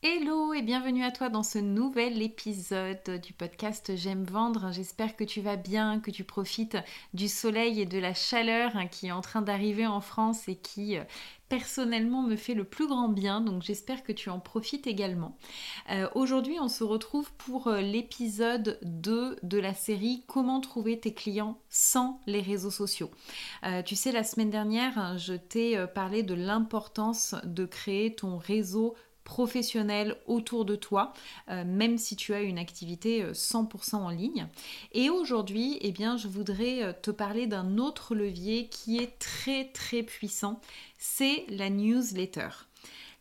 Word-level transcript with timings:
Hello 0.00 0.54
et 0.54 0.62
bienvenue 0.62 1.02
à 1.02 1.10
toi 1.10 1.28
dans 1.28 1.42
ce 1.42 1.58
nouvel 1.58 2.22
épisode 2.22 3.20
du 3.20 3.32
podcast 3.32 3.96
J'aime 3.96 4.22
vendre. 4.22 4.70
J'espère 4.70 5.16
que 5.16 5.24
tu 5.24 5.40
vas 5.40 5.56
bien, 5.56 5.98
que 5.98 6.12
tu 6.12 6.22
profites 6.22 6.76
du 7.14 7.26
soleil 7.26 7.80
et 7.80 7.84
de 7.84 7.98
la 7.98 8.14
chaleur 8.14 8.76
hein, 8.76 8.86
qui 8.86 9.08
est 9.08 9.12
en 9.12 9.22
train 9.22 9.42
d'arriver 9.42 9.88
en 9.88 10.00
France 10.00 10.46
et 10.46 10.54
qui 10.54 10.96
euh, 10.96 11.02
personnellement 11.48 12.22
me 12.22 12.36
fait 12.36 12.54
le 12.54 12.62
plus 12.62 12.86
grand 12.86 13.08
bien, 13.08 13.40
donc 13.40 13.64
j'espère 13.64 14.04
que 14.04 14.12
tu 14.12 14.30
en 14.30 14.38
profites 14.38 14.86
également. 14.86 15.36
Euh, 15.90 16.08
aujourd'hui, 16.14 16.58
on 16.60 16.68
se 16.68 16.84
retrouve 16.84 17.32
pour 17.32 17.66
euh, 17.66 17.80
l'épisode 17.80 18.78
2 18.82 19.38
de 19.42 19.58
la 19.58 19.74
série 19.74 20.22
Comment 20.28 20.60
trouver 20.60 21.00
tes 21.00 21.12
clients 21.12 21.58
sans 21.70 22.20
les 22.28 22.40
réseaux 22.40 22.70
sociaux. 22.70 23.10
tu 23.84 23.96
sais, 23.96 24.12
la 24.12 24.22
semaine 24.22 24.50
dernière, 24.50 24.96
hein, 24.96 25.16
je 25.16 25.34
t'ai 25.34 25.84
parlé 25.94 26.22
de 26.22 26.34
l'importance 26.34 27.34
de 27.44 27.64
créer 27.64 28.14
ton 28.14 28.38
réseau 28.38 28.94
professionnel 29.28 30.16
autour 30.26 30.64
de 30.64 30.74
toi, 30.74 31.12
euh, 31.50 31.62
même 31.64 31.98
si 31.98 32.16
tu 32.16 32.32
as 32.32 32.40
une 32.40 32.58
activité 32.58 33.22
100% 33.30 33.94
euh, 33.94 33.98
en 33.98 34.08
ligne. 34.08 34.48
Et 34.92 35.10
aujourd'hui, 35.10 35.76
eh 35.82 35.92
bien, 35.92 36.16
je 36.16 36.28
voudrais 36.28 36.82
euh, 36.82 36.92
te 36.94 37.10
parler 37.10 37.46
d'un 37.46 37.76
autre 37.76 38.14
levier 38.14 38.68
qui 38.68 38.96
est 38.96 39.18
très 39.18 39.66
très 39.66 40.02
puissant, 40.02 40.60
c'est 40.96 41.44
la 41.50 41.68
newsletter. 41.68 42.48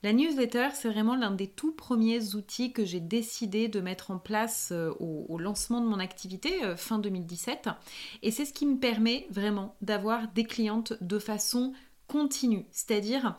La 0.02 0.14
newsletter, 0.14 0.70
c'est 0.76 0.90
vraiment 0.90 1.18
l'un 1.18 1.32
des 1.32 1.48
tout 1.48 1.74
premiers 1.74 2.36
outils 2.36 2.72
que 2.72 2.86
j'ai 2.86 3.02
décidé 3.02 3.68
de 3.68 3.82
mettre 3.82 4.10
en 4.10 4.18
place 4.18 4.72
au, 5.00 5.26
au, 5.28 5.38
lancement 5.38 5.82
de 5.82 5.88
mon 5.88 6.00
activité 6.00 6.52
fin 6.78 7.00
2017. 7.00 7.68
Et 8.22 8.30
c'est 8.30 8.46
ce 8.46 8.54
qui 8.54 8.68
me 8.68 8.78
permet 8.78 9.26
vraiment 9.32 9.76
d'avoir 9.82 10.28
des 10.30 10.44
clientes 10.46 10.94
de 11.02 11.18
façon 11.18 11.74
continue, 12.08 12.68
c'est-à-dire 12.72 13.38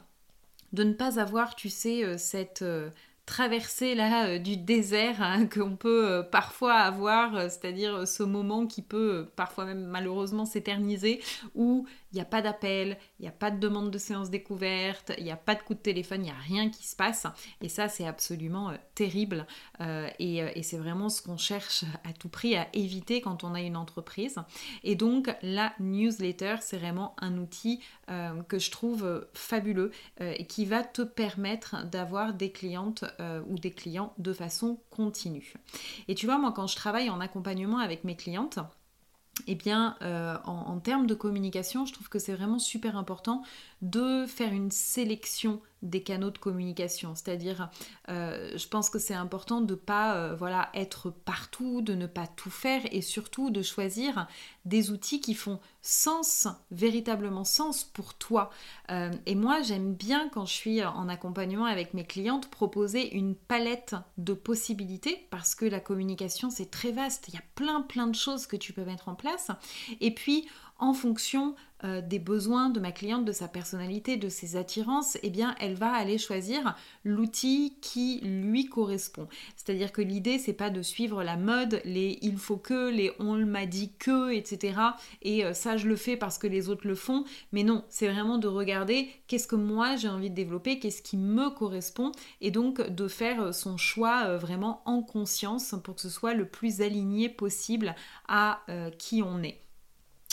de 0.73 0.85
ne 0.85 0.93
pas 0.93 1.19
avoir, 1.21 1.55
tu 1.55 1.69
sais, 1.69 2.05
euh, 2.05 2.17
cette 2.19 2.63
euh, 2.63 2.91
traversée 3.27 3.95
là 3.95 4.27
euh, 4.27 4.39
du 4.39 4.57
désert 4.57 5.23
hein, 5.23 5.47
qu'on 5.53 5.77
peut 5.77 6.25
parfois 6.31 6.75
avoir, 6.75 7.51
c'est-à-dire 7.51 8.07
ce 8.07 8.23
moment 8.23 8.67
qui 8.67 8.83
peut 8.83 9.27
parfois 9.37 9.65
même 9.65 9.85
malheureusement 9.87 10.45
s'éterniser 10.47 11.21
où 11.55 11.87
il 12.13 12.17
n'y 12.17 12.21
a 12.21 12.25
pas 12.25 12.43
d'appel, 12.43 12.97
il 13.19 13.23
n'y 13.23 13.29
a 13.29 13.33
pas 13.33 13.51
de 13.51 13.59
demande 13.59 13.91
de 13.91 13.99
séance 13.99 14.31
découverte, 14.31 15.13
il 15.19 15.25
n'y 15.25 15.31
a 15.31 15.37
pas 15.37 15.55
de 15.55 15.63
coup 15.63 15.75
de 15.75 15.79
téléphone, 15.79 16.23
il 16.23 16.25
n'y 16.25 16.31
a 16.31 16.35
rien 16.35 16.71
qui 16.71 16.87
se 16.87 16.97
passe. 16.97 17.27
Et 17.61 17.69
ça, 17.69 17.89
c'est 17.89 18.07
absolument 18.07 18.71
euh, 18.71 18.77
terrible. 18.95 19.47
Euh, 19.81 20.09
et, 20.19 20.43
euh, 20.43 20.51
et 20.55 20.63
c'est 20.63 20.79
vraiment 20.79 21.09
ce 21.09 21.21
qu'on 21.21 21.37
cherche 21.37 21.85
à 22.05 22.13
tout 22.13 22.29
prix 22.29 22.57
à 22.57 22.69
éviter 22.73 23.21
quand 23.21 23.45
on 23.45 23.55
a 23.55 23.61
une 23.61 23.77
entreprise. 23.77 24.37
Et 24.85 24.95
donc, 24.95 25.35
la 25.43 25.75
newsletter, 25.81 26.57
c'est 26.61 26.79
vraiment 26.79 27.15
un 27.19 27.39
outil 27.39 27.81
que 28.49 28.59
je 28.59 28.71
trouve 28.71 29.27
fabuleux 29.35 29.93
et 30.21 30.47
qui 30.47 30.65
va 30.65 30.83
te 30.83 31.03
permettre 31.03 31.87
d'avoir 31.87 32.33
des 32.33 32.51
clientes 32.51 33.05
ou 33.49 33.59
des 33.59 33.71
clients 33.71 34.15
de 34.17 34.33
façon 34.33 34.81
continue. 34.91 35.55
Et 36.09 36.15
tu 36.15 36.27
vois, 36.27 36.39
moi, 36.39 36.53
quand 36.53 36.67
je 36.67 36.77
travaille 36.77 37.11
en 37.11 37.21
accompagnement 37.21 37.79
avec 37.79 38.05
mes 38.05 38.17
clientes, 38.17 38.59
eh 39.47 39.55
bien, 39.55 39.97
euh, 40.03 40.37
en, 40.45 40.79
termes 40.79 41.07
de 41.07 41.15
communication, 41.15 41.87
je 41.87 41.93
trouve 41.93 42.09
que 42.09 42.19
c'est 42.19 42.35
vraiment 42.35 42.59
super 42.59 42.97
important 42.97 43.43
de 43.83 44.27
faire 44.27 44.53
une 44.53 44.71
sélection 44.71 45.61
des 45.83 46.03
canaux 46.03 46.31
de 46.31 46.39
communication. 46.39 47.15
C'est-à-dire, 47.15 47.71
euh, 48.09 48.51
je 48.57 48.67
pense 48.67 48.91
que 48.91 48.99
c'est 48.99 49.15
important 49.15 49.61
de 49.61 49.75
ne 49.75 49.79
pas 49.79 50.17
euh, 50.17 50.35
voilà, 50.35 50.71
être 50.75 51.11
partout, 51.11 51.83
de 51.83 51.95
ne 51.95 52.07
pas 52.07 52.27
tout 52.27 52.51
faire 52.51 52.83
et 52.91 53.01
surtout 53.01 53.51
de 53.51 53.63
choisir 53.63 54.27
des 54.65 54.91
outils 54.91 55.21
qui 55.21 55.35
font 55.35 55.61
sens, 55.81 56.49
véritablement 56.73 57.45
sens 57.45 57.85
pour 57.85 58.15
toi. 58.15 58.51
Euh, 58.91 59.13
et 59.27 59.37
moi, 59.37 59.63
j'aime 59.63 59.95
bien 59.95 60.29
quand 60.31 60.47
je 60.47 60.53
suis 60.53 60.85
en 60.85 61.09
accompagnement 61.09 61.67
avec 61.67 61.95
mes 61.95 62.05
clientes 62.05 62.51
proposer 62.51 63.15
une 63.15 63.37
palette 63.37 63.95
de 64.17 64.33
possibilités 64.33 65.29
parce 65.31 65.55
que 65.55 65.65
la 65.65 65.81
communication, 65.81 66.51
c'est 66.51 66.71
très 66.71 66.91
vaste. 66.91 67.27
Il 67.29 67.35
y 67.35 67.39
a 67.39 67.45
plein, 67.55 67.83
plein 67.83 68.09
de 68.09 68.17
choses 68.17 68.49
que 68.49 68.57
tu 68.57 68.73
peux 68.73 68.85
mettre 68.85 69.09
en 69.09 69.15
place. 69.15 69.53
Et 70.01 70.13
puis, 70.13 70.49
en 70.79 70.93
fonction 70.93 71.55
euh, 71.85 72.01
des 72.01 72.19
besoins 72.19 72.71
de 72.71 72.81
ma 72.81 72.91
cliente, 72.91 73.25
de 73.25 73.31
sa 73.31 73.47
personnalité, 73.47 74.17
de 74.17 74.29
ses 74.29 74.57
attirances, 74.57 75.17
eh 75.23 75.31
bien, 75.31 75.55
elle 75.61 75.75
va 75.75 75.93
aller 75.93 76.19
choisir 76.19 76.77
l'outil 77.05 77.77
qui 77.81 78.21
lui 78.21 78.67
correspond. 78.67 79.29
C'est-à-dire 79.55 79.93
que 79.93 80.03
l'idée, 80.03 80.39
c'est 80.39 80.55
pas 80.55 80.71
de 80.71 80.83
suivre 80.83 81.23
la 81.23 81.37
mode, 81.37 81.81
les 81.85 82.19
il 82.21 82.37
faut 82.37 82.57
que, 82.57 82.91
les 82.91 83.13
on 83.21 83.37
m'a 83.47 83.67
dit 83.67 83.93
que, 83.97 84.33
etc. 84.33 84.81
Et 85.23 85.45
euh, 85.45 85.53
ça, 85.53 85.77
je 85.77 85.87
le 85.87 85.95
fais 85.95 86.17
parce 86.17 86.39
que 86.39 86.49
les 86.49 86.69
autres 86.69 86.87
le 86.87 86.97
font. 86.97 87.25
Mais 87.53 87.63
non, 87.63 87.85
c'est 87.89 88.09
vraiment 88.09 88.39
de 88.39 88.49
regarder 88.49 89.09
qu'est-ce 89.29 89.47
que 89.47 89.57
moi 89.57 89.95
j'ai 89.95 90.09
envie 90.09 90.31
de 90.31 90.35
développer, 90.35 90.81
qu'est-ce 90.81 91.03
qui 91.03 91.17
me 91.17 91.49
correspond, 91.51 92.11
et 92.41 92.51
donc 92.51 92.81
de 92.81 93.07
faire 93.07 93.41
euh, 93.41 93.53
son 93.53 93.77
choix 93.77 94.37
vraiment 94.37 94.83
en 94.85 95.03
conscience 95.03 95.77
pour 95.85 95.95
que 95.95 96.01
ce 96.01 96.11
soit 96.11 96.35
le 96.35 96.49
plus 96.49 96.81
aligné 96.81 97.29
possible 97.29 97.95
à 98.27 98.63
qui 98.99 99.23
on 99.23 99.43
est. 99.43 99.61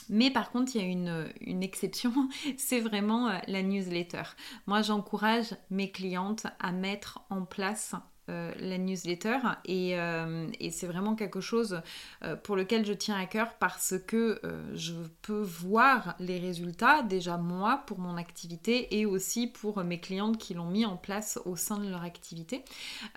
Mais 0.10 0.32
par 0.32 0.52
contre, 0.52 0.76
il 0.76 0.82
y 0.82 0.84
a 0.84 0.88
une, 0.88 1.64
exception, 1.64 2.14
c'est 2.58 2.80
vraiment 2.80 3.30
euh, 3.30 3.38
la 3.48 3.64
newsletter. 3.64 4.24
Moi, 4.68 4.82
j'encourage 4.82 5.56
mes 5.70 5.92
clientes 5.92 6.48
à 6.60 6.72
mettre 6.72 7.20
en 7.30 7.44
place 7.44 7.96
euh, 8.28 8.52
la 8.60 8.80
newsletter. 8.80 9.38
Euh, 9.70 10.48
et, 10.60 10.72
c'est 10.72 10.88
vraiment 10.88 11.16
quelque 11.16 11.42
chose 11.42 11.84
euh, 12.24 12.36
pour 12.36 12.56
lequel 12.56 12.84
je 12.84 12.94
tiens 12.94 13.16
à 13.16 13.28
cœur 13.28 13.54
parce 13.60 13.94
que 14.08 14.42
je 14.74 14.94
peux 15.22 15.42
voir 15.42 16.16
les 16.20 16.40
résultats 16.40 17.04
déjà 17.04 17.38
moi 17.38 17.84
pour 17.86 18.00
mon 18.00 18.18
activité 18.18 19.00
et 19.00 19.06
aussi 19.06 19.46
pour 19.46 19.84
mes 19.84 20.00
clientes 20.00 20.40
qui 20.40 20.56
l'ont 20.56 20.66
mis 20.66 20.86
en 20.86 20.98
place 20.98 21.40
au 21.46 21.56
sein 21.56 21.78
de 21.78 21.88
leur 21.88 22.04
activité. 22.04 22.64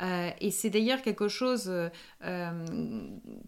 Et 0.00 0.50
c'est 0.50 0.70
d'ailleurs 0.70 1.00
quelque 1.02 1.28
chose 1.28 1.72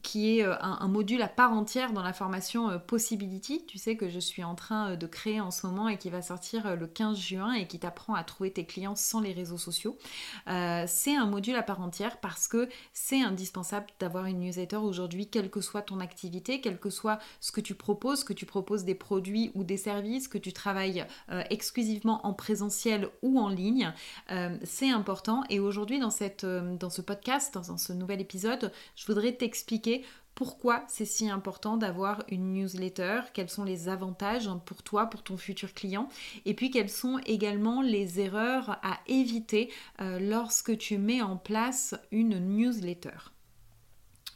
qui 0.03 0.39
est 0.39 0.43
un, 0.43 0.79
un, 0.81 0.89
module 0.89 1.23
à 1.23 1.29
part 1.29 1.53
entière 1.53 1.93
dans 1.93 2.03
la 2.03 2.13
formation 2.13 2.81
Possibility. 2.87 3.65
Tu 3.67 3.79
sais 3.79 3.97
que 3.97 4.09
je 4.09 4.19
suis 4.19 4.45
en 4.45 4.55
train 4.55 4.97
de 4.97 5.07
créer 5.07 5.41
en 5.41 5.51
ce 5.51 5.67
moment 5.67 5.89
et 5.89 5.99
qui 5.99 6.11
va 6.11 6.23
sortir 6.23 6.77
le 6.77 6.87
15 6.87 7.19
juin 7.19 7.53
et 7.53 7.67
qui 7.67 7.79
t'apprend 7.79 8.15
à 8.15 8.25
trouver 8.25 8.53
tes 8.53 8.65
clients 8.65 8.97
sans 8.97 9.21
les 9.21 9.33
réseaux 9.33 9.59
sociaux. 9.59 9.99
C'est 10.47 11.17
un 11.17 11.27
module 11.27 11.50
à 11.57 11.63
part 11.63 11.81
entière 11.81 12.19
parce 12.21 12.49
que 12.49 12.69
c'est 12.93 13.21
indispensable 13.21 13.87
d'avoir 13.99 14.27
une 14.27 14.41
newsletter 14.41 14.77
aujourd'hui, 14.77 15.29
quelle 15.29 15.51
que 15.51 15.61
soit 15.61 15.83
ton 15.83 16.01
activité, 16.01 16.61
quel 16.61 16.79
que 16.79 16.91
soit 16.91 17.19
ce 17.41 17.53
que 17.53 17.61
tu 17.61 17.75
proposes, 17.75 18.25
que 18.25 18.33
tu 18.33 18.47
proposes 18.47 18.85
des 18.85 18.95
produits 18.95 19.51
ou 19.55 19.65
des 19.65 19.77
services, 19.77 20.29
que 20.29 20.39
tu 20.39 20.53
travailles 20.53 21.07
euh, 21.31 21.43
exclusivement 21.51 22.27
en 22.27 22.33
présentiel 22.33 23.09
ou 23.23 23.39
en 23.39 23.49
ligne. 23.49 23.93
Euh, 24.31 24.57
c'est 24.65 24.91
important. 24.91 25.43
Et 25.51 25.61
aujourd'hui, 25.61 25.99
dans, 25.99 26.11
euh, 26.45 26.77
dans 26.77 26.91
ce 26.91 27.03
podcast, 27.03 27.55
dans 27.55 27.79
ce 27.79 27.93
nouvel 27.93 28.21
épisode, 28.21 28.73
je 28.97 29.07
voudrais 29.07 29.33
t'expliquer 29.33 30.05
pourquoi 30.41 30.85
c'est 30.89 31.05
si 31.05 31.29
important 31.29 31.77
d'avoir 31.77 32.25
une 32.31 32.55
newsletter, 32.55 33.25
quels 33.35 33.51
sont 33.51 33.63
les 33.63 33.91
avantages 33.91 34.49
pour 34.65 34.83
toi, 34.83 35.05
pour 35.05 35.23
ton 35.23 35.37
futur 35.37 35.75
client, 35.75 36.09
et 36.47 36.55
puis 36.55 36.71
quelles 36.71 36.89
sont 36.89 37.19
également 37.27 37.83
les 37.83 38.21
erreurs 38.21 38.79
à 38.83 39.01
éviter 39.07 39.71
euh, 40.01 40.19
lorsque 40.19 40.79
tu 40.79 40.97
mets 40.97 41.21
en 41.21 41.37
place 41.37 41.95
une 42.11 42.39
newsletter. 42.39 43.19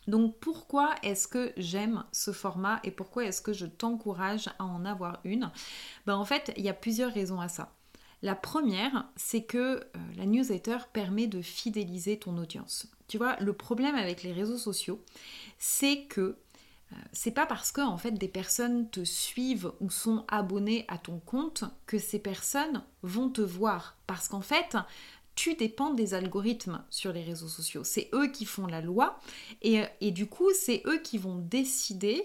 Donc 0.07 0.37
pourquoi 0.41 0.95
est-ce 1.03 1.27
que 1.27 1.55
j'aime 1.57 2.05
ce 2.13 2.33
format 2.33 2.81
et 2.85 2.91
pourquoi 2.91 3.25
est-ce 3.25 3.41
que 3.41 3.55
je 3.55 3.65
t'encourage 3.65 4.51
à 4.59 4.67
en 4.67 4.85
avoir 4.85 5.21
une? 5.25 5.51
Ben, 6.05 6.17
En 6.17 6.27
fait, 6.27 6.53
il 6.59 6.65
y 6.65 6.69
a 6.69 6.75
plusieurs 6.75 7.15
raisons 7.15 7.41
à 7.41 7.49
ça. 7.49 7.73
La 8.25 8.35
première, 8.35 9.07
c'est 9.17 9.43
que 9.43 9.59
euh, 9.59 9.81
la 10.17 10.25
newsletter 10.25 10.79
permet 10.95 11.27
de 11.27 11.43
fidéliser 11.43 12.19
ton 12.19 12.39
audience. 12.39 12.87
Tu 13.07 13.19
vois, 13.19 13.37
le 13.39 13.53
problème 13.53 13.97
avec 13.97 14.23
les 14.23 14.33
réseaux 14.33 14.57
sociaux, 14.57 15.05
c'est 15.59 16.07
que 16.07 16.39
c'est 17.13 17.33
pas 17.33 17.45
parce 17.45 17.73
que 17.73 17.81
en 17.81 17.99
fait 17.99 18.13
des 18.13 18.29
personnes 18.29 18.89
te 18.89 19.05
suivent 19.05 19.73
ou 19.81 19.91
sont 19.91 20.25
abonnées 20.29 20.85
à 20.89 20.97
ton 20.97 21.19
compte 21.19 21.65
que 21.87 21.99
ces 21.99 22.19
personnes 22.19 22.83
vont 23.03 23.29
te 23.29 23.41
voir 23.41 23.97
parce 24.07 24.29
qu'en 24.29 24.43
fait 24.43 24.77
tu 25.35 25.55
dépends 25.55 25.93
des 25.93 26.15
algorithmes 26.15 26.85
sur 26.91 27.13
les 27.13 27.25
réseaux 27.25 27.49
sociaux. 27.49 27.83
C'est 27.83 28.09
eux 28.13 28.29
qui 28.29 28.45
font 28.45 28.69
la 28.69 28.81
loi 28.81 29.19
et, 29.63 29.83
et 30.01 30.13
du 30.13 30.27
coup 30.27 30.51
c'est 30.55 30.83
eux 30.87 30.99
qui 30.99 31.19
vont 31.19 31.37
décider 31.37 32.23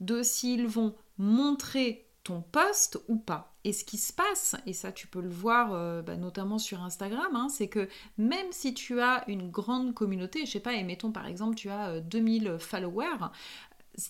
de 0.00 0.22
s'ils 0.22 0.66
vont 0.66 0.94
montrer 1.16 2.09
ton 2.24 2.42
post 2.42 2.98
ou 3.08 3.16
pas. 3.16 3.52
Et 3.64 3.72
ce 3.72 3.84
qui 3.84 3.98
se 3.98 4.12
passe, 4.12 4.56
et 4.66 4.72
ça 4.72 4.92
tu 4.92 5.06
peux 5.06 5.20
le 5.20 5.28
voir 5.28 5.72
euh, 5.72 6.02
bah, 6.02 6.16
notamment 6.16 6.58
sur 6.58 6.82
Instagram, 6.82 7.34
hein, 7.34 7.48
c'est 7.48 7.68
que 7.68 7.88
même 8.18 8.52
si 8.52 8.74
tu 8.74 9.00
as 9.00 9.24
une 9.28 9.50
grande 9.50 9.94
communauté, 9.94 10.46
je 10.46 10.52
sais 10.52 10.60
pas, 10.60 10.74
et 10.74 10.82
mettons 10.82 11.12
par 11.12 11.26
exemple 11.26 11.56
tu 11.56 11.70
as 11.70 12.00
2000 12.00 12.48
euh, 12.48 12.58
followers, 12.58 13.28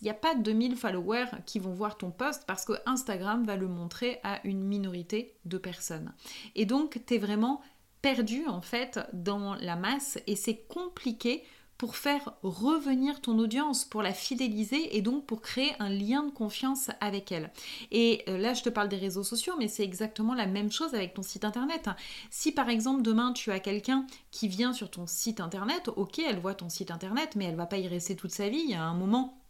il 0.01 0.05
n'y 0.05 0.11
a 0.11 0.15
pas 0.15 0.35
2000 0.35 0.77
followers 0.77 1.31
qui 1.47 1.59
vont 1.59 1.73
voir 1.73 1.97
ton 1.97 2.11
post 2.11 2.45
parce 2.47 2.65
que 2.65 2.75
Instagram 2.87 3.45
va 3.45 3.57
le 3.57 3.67
montrer 3.67 4.21
à 4.23 4.41
une 4.47 4.63
minorité 4.63 5.35
de 5.45 5.59
personnes. 5.59 6.13
Et 6.55 6.67
donc 6.67 7.01
tu 7.07 7.15
es 7.15 7.19
vraiment 7.19 7.61
perdu 8.03 8.47
en 8.47 8.63
fait 8.63 9.01
dans 9.13 9.55
la 9.57 9.77
masse 9.77 10.19
et 10.27 10.37
c'est 10.37 10.57
compliqué 10.69 11.45
pour 11.81 11.97
faire 11.97 12.35
revenir 12.43 13.23
ton 13.23 13.39
audience, 13.39 13.87
pour 13.87 14.03
la 14.03 14.13
fidéliser 14.13 14.99
et 14.99 15.01
donc 15.01 15.25
pour 15.25 15.41
créer 15.41 15.73
un 15.79 15.89
lien 15.89 16.25
de 16.25 16.31
confiance 16.31 16.91
avec 17.01 17.33
elle. 17.33 17.51
Et 17.91 18.23
euh, 18.29 18.37
là, 18.37 18.53
je 18.53 18.63
te 18.63 18.69
parle 18.69 18.91
des 18.91 18.99
réseaux 18.99 19.23
sociaux, 19.23 19.55
mais 19.59 19.67
c'est 19.67 19.83
exactement 19.83 20.35
la 20.35 20.45
même 20.45 20.71
chose 20.71 20.93
avec 20.93 21.15
ton 21.15 21.23
site 21.23 21.43
internet. 21.43 21.89
Si 22.29 22.53
par 22.53 22.69
exemple 22.69 23.01
demain 23.01 23.33
tu 23.33 23.51
as 23.51 23.61
quelqu'un 23.61 24.07
qui 24.31 24.47
vient 24.47 24.75
sur 24.75 24.91
ton 24.91 25.07
site 25.07 25.41
internet, 25.41 25.89
ok, 25.97 26.19
elle 26.19 26.39
voit 26.39 26.53
ton 26.53 26.69
site 26.69 26.91
internet, 26.91 27.35
mais 27.35 27.47
elle 27.47 27.57
va 27.57 27.65
pas 27.65 27.79
y 27.79 27.89
rester 27.89 28.15
toute 28.15 28.33
sa 28.33 28.51
vie. 28.51 28.61
Il 28.63 28.71
y 28.71 28.75
a 28.75 28.85
un 28.85 28.93
moment 28.93 29.43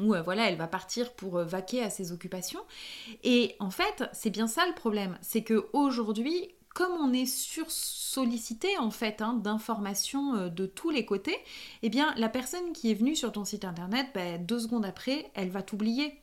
où 0.00 0.14
euh, 0.14 0.22
voilà, 0.22 0.48
elle 0.48 0.56
va 0.56 0.68
partir 0.68 1.12
pour 1.14 1.38
euh, 1.38 1.44
vaquer 1.44 1.82
à 1.82 1.90
ses 1.90 2.12
occupations. 2.12 2.62
Et 3.24 3.56
en 3.58 3.70
fait, 3.70 4.04
c'est 4.12 4.30
bien 4.30 4.46
ça 4.46 4.68
le 4.68 4.74
problème, 4.74 5.18
c'est 5.20 5.42
que 5.42 5.68
aujourd'hui, 5.72 6.54
comme 6.74 6.92
on 6.92 7.12
est 7.12 7.26
sur 7.26 7.70
sollicité 7.70 8.78
en 8.78 8.90
fait 8.90 9.22
hein, 9.22 9.34
d'informations 9.34 10.34
euh, 10.34 10.48
de 10.48 10.66
tous 10.66 10.90
les 10.90 11.04
côtés, 11.04 11.36
eh 11.82 11.90
bien 11.90 12.14
la 12.16 12.28
personne 12.28 12.72
qui 12.72 12.90
est 12.90 12.94
venue 12.94 13.16
sur 13.16 13.32
ton 13.32 13.44
site 13.44 13.64
internet, 13.64 14.06
ben, 14.14 14.44
deux 14.44 14.60
secondes 14.60 14.84
après, 14.84 15.30
elle 15.34 15.50
va 15.50 15.62
t'oublier 15.62 16.21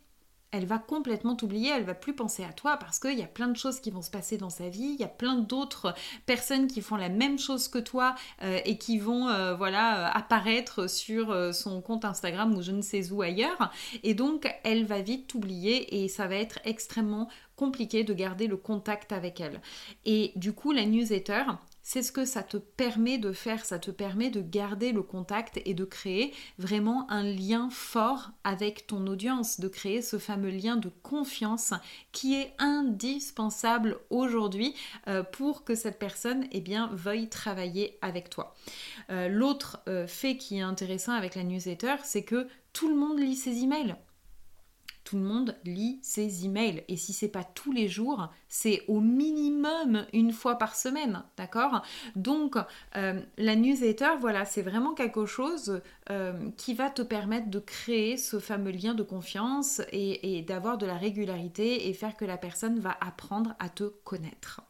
elle 0.51 0.65
va 0.65 0.79
complètement 0.79 1.35
t'oublier, 1.35 1.69
elle 1.69 1.83
va 1.83 1.93
plus 1.93 2.15
penser 2.15 2.43
à 2.43 2.53
toi 2.53 2.77
parce 2.77 2.99
qu'il 2.99 3.17
y 3.17 3.23
a 3.23 3.27
plein 3.27 3.47
de 3.47 3.57
choses 3.57 3.79
qui 3.79 3.91
vont 3.91 4.01
se 4.01 4.09
passer 4.09 4.37
dans 4.37 4.49
sa 4.49 4.69
vie, 4.69 4.95
il 4.95 4.99
y 4.99 5.03
a 5.03 5.09
plein 5.09 5.35
d'autres 5.35 5.93
personnes 6.25 6.67
qui 6.67 6.81
font 6.81 6.95
la 6.95 7.09
même 7.09 7.37
chose 7.37 7.67
que 7.67 7.77
toi 7.77 8.15
euh, 8.41 8.59
et 8.65 8.77
qui 8.77 8.97
vont 8.97 9.27
euh, 9.29 9.55
voilà 9.55 10.07
apparaître 10.07 10.89
sur 10.89 11.31
euh, 11.31 11.51
son 11.51 11.81
compte 11.81 12.05
Instagram 12.05 12.55
ou 12.55 12.61
je 12.61 12.71
ne 12.71 12.81
sais 12.81 13.11
où 13.11 13.21
ailleurs 13.21 13.71
et 14.03 14.13
donc 14.13 14.51
elle 14.63 14.85
va 14.85 15.01
vite 15.01 15.27
t'oublier 15.27 16.03
et 16.03 16.07
ça 16.07 16.27
va 16.27 16.35
être 16.35 16.59
extrêmement 16.65 17.29
compliqué 17.55 18.03
de 18.03 18.13
garder 18.13 18.47
le 18.47 18.57
contact 18.57 19.11
avec 19.11 19.41
elle. 19.41 19.61
Et 20.05 20.31
du 20.35 20.53
coup 20.53 20.71
la 20.71 20.85
newsletter, 20.85 21.43
c'est 21.91 22.03
ce 22.03 22.11
que 22.11 22.23
ça 22.23 22.43
te 22.43 22.57
permet 22.57 23.17
de 23.17 23.31
faire, 23.31 23.65
ça 23.65 23.79
te 23.79 23.89
permet 23.89 24.29
de 24.29 24.41
garder 24.41 24.91
le 24.91 25.01
contact 25.01 25.59
et 25.65 25.73
de 25.73 25.85
créer 25.85 26.35
vraiment 26.59 27.09
un 27.09 27.23
lien 27.23 27.71
fort 27.71 28.29
avec 28.43 28.85
ton 28.85 29.07
audience, 29.07 29.59
de 29.59 29.67
créer 29.67 30.03
ce 30.03 30.19
fameux 30.19 30.51
lien 30.51 30.75
de 30.75 30.91
confiance 31.01 31.73
qui 32.11 32.35
est 32.35 32.53
indispensable 32.59 33.97
aujourd'hui 34.11 34.75
euh, 35.07 35.23
pour 35.23 35.63
que 35.63 35.73
cette 35.73 35.97
personne 35.97 36.45
eh 36.51 36.61
bien, 36.61 36.91
veuille 36.93 37.27
travailler 37.27 37.97
avec 38.03 38.29
toi. 38.29 38.53
Euh, 39.09 39.27
l'autre 39.27 39.79
euh, 39.87 40.05
fait 40.05 40.37
qui 40.37 40.59
est 40.59 40.61
intéressant 40.61 41.13
avec 41.13 41.33
la 41.33 41.43
newsletter, 41.43 41.95
c'est 42.03 42.23
que 42.23 42.47
tout 42.71 42.87
le 42.87 42.95
monde 42.95 43.19
lit 43.19 43.35
ses 43.35 43.63
emails 43.63 43.95
tout 45.09 45.17
le 45.17 45.23
monde 45.23 45.55
lit 45.65 45.97
ses 46.03 46.45
emails. 46.45 46.83
Et 46.87 46.95
si 46.95 47.13
c'est 47.13 47.29
pas 47.29 47.43
tous 47.43 47.71
les 47.71 47.87
jours, 47.87 48.29
c'est 48.47 48.83
au 48.87 48.99
minimum 48.99 50.05
une 50.13 50.31
fois 50.31 50.59
par 50.59 50.75
semaine, 50.75 51.23
d'accord? 51.35 51.81
Donc 52.15 52.57
euh, 52.95 53.19
la 53.37 53.55
newsletter, 53.55 54.11
voilà, 54.19 54.45
c'est 54.45 54.61
vraiment 54.61 54.93
quelque 54.93 55.25
chose 55.25 55.81
euh, 56.11 56.51
qui 56.57 56.75
va 56.75 56.91
te 56.91 57.01
permettre 57.01 57.49
de 57.49 57.57
créer 57.57 58.17
ce 58.17 58.37
fameux 58.37 58.69
lien 58.69 58.93
de 58.93 59.01
confiance 59.01 59.81
et 59.91 60.43
d'avoir 60.43 60.77
de 60.77 60.85
la 60.85 60.95
régularité 60.95 61.89
et 61.89 61.93
faire 61.93 62.15
que 62.15 62.25
la 62.25 62.37
personne 62.37 62.79
va 62.79 62.95
apprendre 63.01 63.55
à 63.57 63.69
te 63.69 63.85
connaître. 64.03 64.61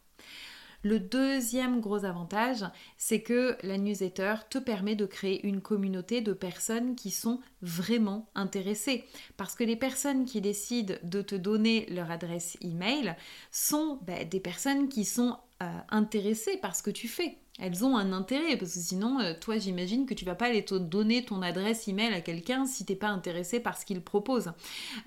Le 0.83 0.99
deuxième 0.99 1.81
gros 1.81 2.05
avantage, 2.05 2.63
c'est 2.97 3.21
que 3.21 3.57
la 3.63 3.77
newsletter 3.77 4.35
te 4.49 4.57
permet 4.57 4.95
de 4.95 5.05
créer 5.05 5.45
une 5.45 5.61
communauté 5.61 6.21
de 6.21 6.31
personnes 6.31 6.95
qui 6.95 7.11
sont 7.11 7.41
vraiment 7.61 8.29
intéressées. 8.33 9.03
Parce 9.35 9.55
que 9.55 9.65
les 9.65 9.75
personnes 9.75 10.25
qui 10.25 10.39
décident 10.39 10.95
de 11.03 11.21
te 11.21 11.35
donner 11.35 11.85
leur 11.89 12.11
adresse 12.11 12.57
email 12.61 13.15
sont 13.51 13.99
ben, 14.03 14.27
des 14.27 14.39
personnes 14.39 14.87
qui 14.87 15.03
sont 15.03 15.37
euh, 15.61 15.65
intéressées 15.89 16.57
par 16.57 16.75
ce 16.75 16.83
que 16.83 16.91
tu 16.91 17.09
fais 17.09 17.37
elles 17.59 17.83
ont 17.83 17.97
un 17.97 18.13
intérêt 18.13 18.57
parce 18.57 18.73
que 18.73 18.79
sinon 18.79 19.19
euh, 19.19 19.33
toi 19.39 19.57
j'imagine 19.57 20.05
que 20.05 20.13
tu 20.13 20.25
vas 20.25 20.35
pas 20.35 20.47
aller 20.47 20.63
te 20.63 20.75
donner 20.75 21.23
ton 21.25 21.41
adresse 21.41 21.87
email 21.87 22.13
à 22.13 22.21
quelqu'un 22.21 22.65
si 22.65 22.85
t'es 22.85 22.95
pas 22.95 23.09
intéressé 23.09 23.59
par 23.59 23.77
ce 23.77 23.85
qu'il 23.85 24.01
propose. 24.01 24.51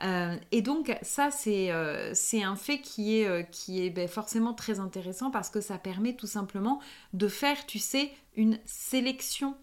Euh, 0.05 0.37
et 0.51 0.63
donc 0.63 0.97
ça 1.03 1.31
c'est 1.31 1.71
euh, 1.73 2.13
un 2.35 2.57
fait 2.57 2.81
qui 2.81 3.19
est 3.19 3.51
qui 3.51 3.85
est 3.85 3.91
ben, 3.91 4.09
forcément 4.09 4.53
très 4.53 4.81
intéressant 4.81 5.31
parce 5.31 5.51
que 5.51 5.61
ça 5.61 5.79
permet 5.79 6.15
tout 6.15 6.27
simplement 6.27 6.81
de 7.13 7.29
faire 7.29 7.67
tu 7.67 7.79
sais 7.79 8.11
une 8.37 8.59
sélection 8.65 9.55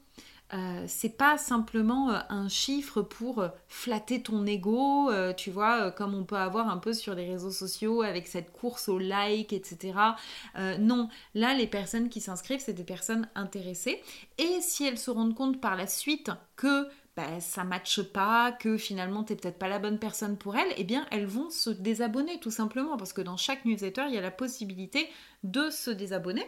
euh, 0.53 0.83
c'est 0.87 1.15
pas 1.15 1.37
simplement 1.37 2.09
euh, 2.09 2.19
un 2.29 2.49
chiffre 2.49 3.03
pour 3.03 3.39
euh, 3.39 3.49
flatter 3.67 4.23
ton 4.23 4.45
ego, 4.47 5.11
tu 5.37 5.51
vois, 5.51 5.91
comme 5.91 6.15
on 6.15 6.23
peut 6.23 6.37
avoir 6.37 6.69
un 6.69 6.77
peu 6.77 6.93
sur 6.93 7.13
les 7.13 7.29
réseaux 7.29 7.51
sociaux 7.51 8.01
avec 8.01 8.27
cette 8.27 8.51
course 8.51 8.89
au 8.89 8.97
like, 8.97 9.53
etc. 9.53 9.93
non, 10.79 11.09
là, 11.35 11.53
les 11.53 11.67
personnes 11.67 12.09
qui 12.09 12.21
s'inscrivent, 12.21 12.59
c'est 12.59 12.73
des 12.73 12.83
personnes 12.83 13.27
intéressées. 13.35 14.01
Et 14.37 14.61
si 14.61 14.85
elles 14.85 14.97
se 14.97 15.11
rendent 15.11 15.35
compte 15.35 15.61
par 15.61 15.75
la 15.75 15.87
suite 15.87 16.31
que 16.55 16.87
bah, 17.15 17.39
ça 17.39 17.63
matche 17.63 18.01
pas, 18.01 18.51
que 18.51 18.77
finalement 18.77 19.23
t'es 19.23 19.35
peut-être 19.35 19.59
pas 19.59 19.67
la 19.67 19.79
bonne 19.79 19.99
personne 19.99 20.37
pour 20.37 20.55
elles, 20.55 20.73
eh 20.77 20.83
bien 20.83 21.05
elles 21.11 21.25
vont 21.25 21.49
se 21.49 21.69
désabonner 21.69 22.39
tout 22.39 22.51
simplement 22.51 22.97
parce 22.97 23.13
que 23.13 23.21
dans 23.21 23.37
chaque 23.37 23.65
newsletter 23.65 24.05
il 24.07 24.15
y 24.15 24.17
a 24.17 24.21
la 24.21 24.31
possibilité 24.31 25.09
de 25.43 25.69
se 25.69 25.91
désabonner. 25.91 26.45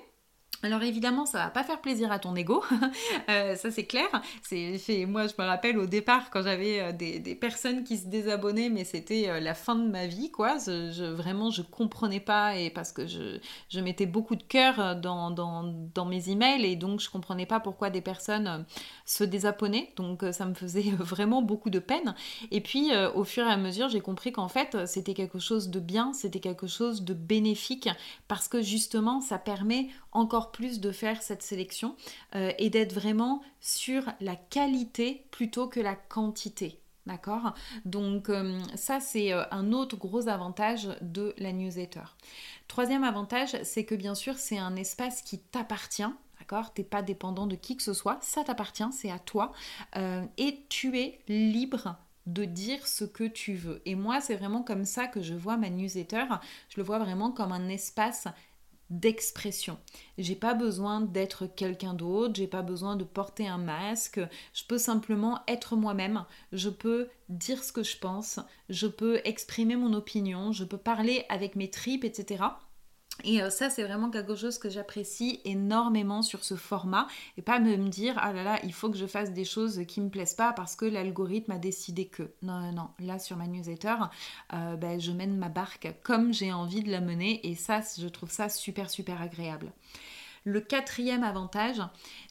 Alors 0.63 0.83
évidemment, 0.83 1.25
ça 1.25 1.39
va 1.39 1.50
pas 1.50 1.63
faire 1.63 1.81
plaisir 1.81 2.12
à 2.12 2.19
ton 2.19 2.36
ego, 2.36 2.63
euh, 3.30 3.56
ça 3.56 3.71
c'est 3.71 3.86
clair. 3.86 4.07
C'est, 4.44 5.06
moi, 5.07 5.25
je 5.25 5.33
me 5.39 5.48
rappelle 5.48 5.80
au 5.80 5.88
départ 5.88 6.30
quand 6.30 6.44
j'avais 6.44 6.80
euh, 6.80 6.92
des, 6.92 7.36
personnes 7.36 7.83
qui 7.83 7.98
se 7.98 8.06
désabonnaient, 8.06 8.70
mais 8.70 8.84
c'était 8.84 9.27
euh, 9.27 9.39
la 9.39 9.55
fin 9.55 9.74
de 9.74 9.89
ma 9.89 10.05
vie, 10.05 10.29
quoi. 10.29 10.58
Je, 10.60 11.12
vraiment, 11.12 11.50
je 11.50 11.63
comprenais 11.63 12.20
pas 12.20 12.58
et 12.58 12.70
parce 12.70 12.91
que 12.91 13.08
je, 13.08 13.79
mettais 13.79 14.05
beaucoup 14.05 14.36
de 14.36 14.43
cœur 14.43 14.96
dans, 14.96 15.31
dans, 15.31 16.05
mes 16.05 16.29
emails 16.29 16.63
et 16.63 16.75
donc 16.75 17.00
je 17.00 17.10
comprenais 17.10 17.48
pas 17.48 17.60
pourquoi 17.60 17.89
des 17.89 18.01
personnes 18.01 18.63
se 19.05 19.24
désabonnaient. 19.24 19.91
Donc 19.96 20.24
ça 20.31 20.46
me 20.46 20.53
faisait 20.53 20.91
vraiment 21.00 21.41
beaucoup 21.41 21.72
de 21.72 21.79
peine. 21.79 22.13
Et 22.51 22.62
puis 22.62 22.91
au 23.15 23.24
fur 23.24 23.48
et 23.48 23.51
à 23.51 23.58
mesure, 23.58 23.89
j'ai 23.89 24.01
compris 24.01 24.31
qu'en 24.31 24.48
fait, 24.48 24.86
c'était 24.86 25.15
quelque 25.15 25.39
chose 25.39 25.70
de 25.70 25.79
bien, 25.79 26.13
c'était 26.13 26.39
quelque 26.39 26.67
chose 26.67 27.03
de 27.03 27.15
bénéfique 27.15 27.89
parce 28.27 28.48
que 28.48 28.62
justement, 28.62 29.20
ça 29.22 29.39
permet 29.39 29.88
encore 30.12 30.40
plus 30.50 30.79
de 30.79 30.91
faire 30.91 31.21
cette 31.21 31.43
sélection 31.43 31.95
euh, 32.36 32.51
et 32.57 32.69
d'être 32.71 32.93
vraiment 32.93 33.43
sur 33.60 34.03
la 34.19 34.36
qualité 34.36 35.27
plutôt 35.29 35.67
que 35.67 35.79
la 35.79 35.95
quantité. 35.95 36.79
D'accord? 37.05 37.53
Donc 37.86 38.29
euh, 38.29 38.60
ça, 38.75 39.00
c'est 39.00 39.33
euh, 39.33 39.43
un 39.51 39.74
autre 39.74 39.98
gros 39.98 40.27
avantage 40.27 40.89
de 41.01 41.36
la 41.38 41.51
newsletter. 41.51 42.03
Troisième 42.67 43.03
avantage, 43.03 43.57
c'est 43.63 43.86
que 43.86 43.95
bien 43.95 44.15
sûr, 44.15 44.38
c'est 44.38 44.57
un 44.57 44.75
espace 44.75 45.21
qui 45.21 45.39
t'appartient. 45.39 46.03
D'accord? 46.39 46.74
T'es 46.74 46.83
pas 46.83 47.01
dépendant 47.03 47.45
de 47.45 47.55
qui 47.55 47.77
que 47.77 47.83
ce 47.83 47.93
soit, 47.93 48.17
ça 48.21 48.43
t'appartient, 48.43 48.91
c'est 48.91 49.12
à 49.12 49.19
toi. 49.19 49.51
et 49.95 50.65
tu 50.69 50.98
es 50.98 51.19
libre 51.27 51.95
de 52.27 52.45
dire 52.45 52.88
ce 52.88 53.03
que 53.03 53.24
tu 53.24 53.55
veux. 53.55 53.81
Et 53.86 53.95
moi, 53.95 54.21
c'est 54.21 54.36
vraiment 54.36 54.63
comme 54.63 54.86
ça 54.86 55.07
que 55.07 55.21
je 55.21 55.33
vois 55.33 55.57
ma 55.57 55.69
newsletter. 55.69 56.25
Je 56.69 56.77
le 56.77 56.83
vois 56.83 57.00
vraiment 57.00 57.31
comme 57.31 57.51
un 57.51 57.67
espace 57.69 58.27
d'expression. 58.91 59.79
J'ai 60.17 60.36
pas 60.36 60.53
besoin 60.53 61.01
d'être 61.01 61.48
quelqu'un 61.48 61.93
d'autre, 61.93 62.36
j'ai 62.36 62.45
pas 62.45 62.62
besoin 62.62 62.95
de 62.95 63.03
porter 63.03 63.48
un 63.48 63.57
masque, 63.57 64.19
je 64.53 64.63
peux 64.67 64.77
simplement 64.77 65.39
être 65.48 65.75
moi-même, 65.75 66.25
je 66.51 66.69
peux 66.69 67.10
dire 67.29 67.63
ce 67.63 67.71
que 67.71 67.83
je 67.83 67.98
pense, 67.98 68.39
je 68.69 68.88
peux 68.88 69.21
exprimer 69.24 69.77
mon 69.77 69.93
opinion, 69.93 70.51
je 70.51 70.65
peux 70.65 70.77
parler 70.77 71.25
avec 71.29 71.55
mes 71.55 71.69
tripes, 71.69 72.03
etc. 72.03 72.43
Et 73.23 73.41
euh, 73.41 73.49
ça, 73.49 73.69
c'est 73.69 73.83
vraiment 73.83 74.09
quelque 74.09 74.35
chose 74.35 74.57
que 74.57 74.69
j'apprécie 74.69 75.41
énormément 75.45 76.21
sur 76.21 76.43
ce 76.43 76.55
format. 76.55 77.07
Et 77.37 77.41
pas 77.41 77.59
me 77.59 77.75
dire, 77.89 78.15
ah 78.17 78.33
là 78.33 78.43
là, 78.43 78.59
il 78.63 78.73
faut 78.73 78.89
que 78.89 78.97
je 78.97 79.05
fasse 79.05 79.31
des 79.31 79.45
choses 79.45 79.81
qui 79.87 80.01
me 80.01 80.09
plaisent 80.09 80.33
pas 80.33 80.53
parce 80.53 80.75
que 80.75 80.85
l'algorithme 80.85 81.51
a 81.51 81.57
décidé 81.57 82.05
que. 82.07 82.23
Non, 82.41 82.59
non, 82.59 82.71
non. 82.71 82.89
Là, 82.99 83.19
sur 83.19 83.37
ma 83.37 83.47
newsletter, 83.47 83.95
euh, 84.53 84.75
ben, 84.75 84.99
je 84.99 85.11
mène 85.11 85.37
ma 85.37 85.49
barque 85.49 85.93
comme 86.03 86.33
j'ai 86.33 86.51
envie 86.51 86.83
de 86.83 86.91
la 86.91 87.01
mener. 87.01 87.45
Et 87.47 87.55
ça, 87.55 87.81
je 87.97 88.07
trouve 88.07 88.31
ça 88.31 88.49
super, 88.49 88.89
super 88.89 89.21
agréable. 89.21 89.71
Le 90.43 90.59
quatrième 90.59 91.23
avantage, 91.23 91.81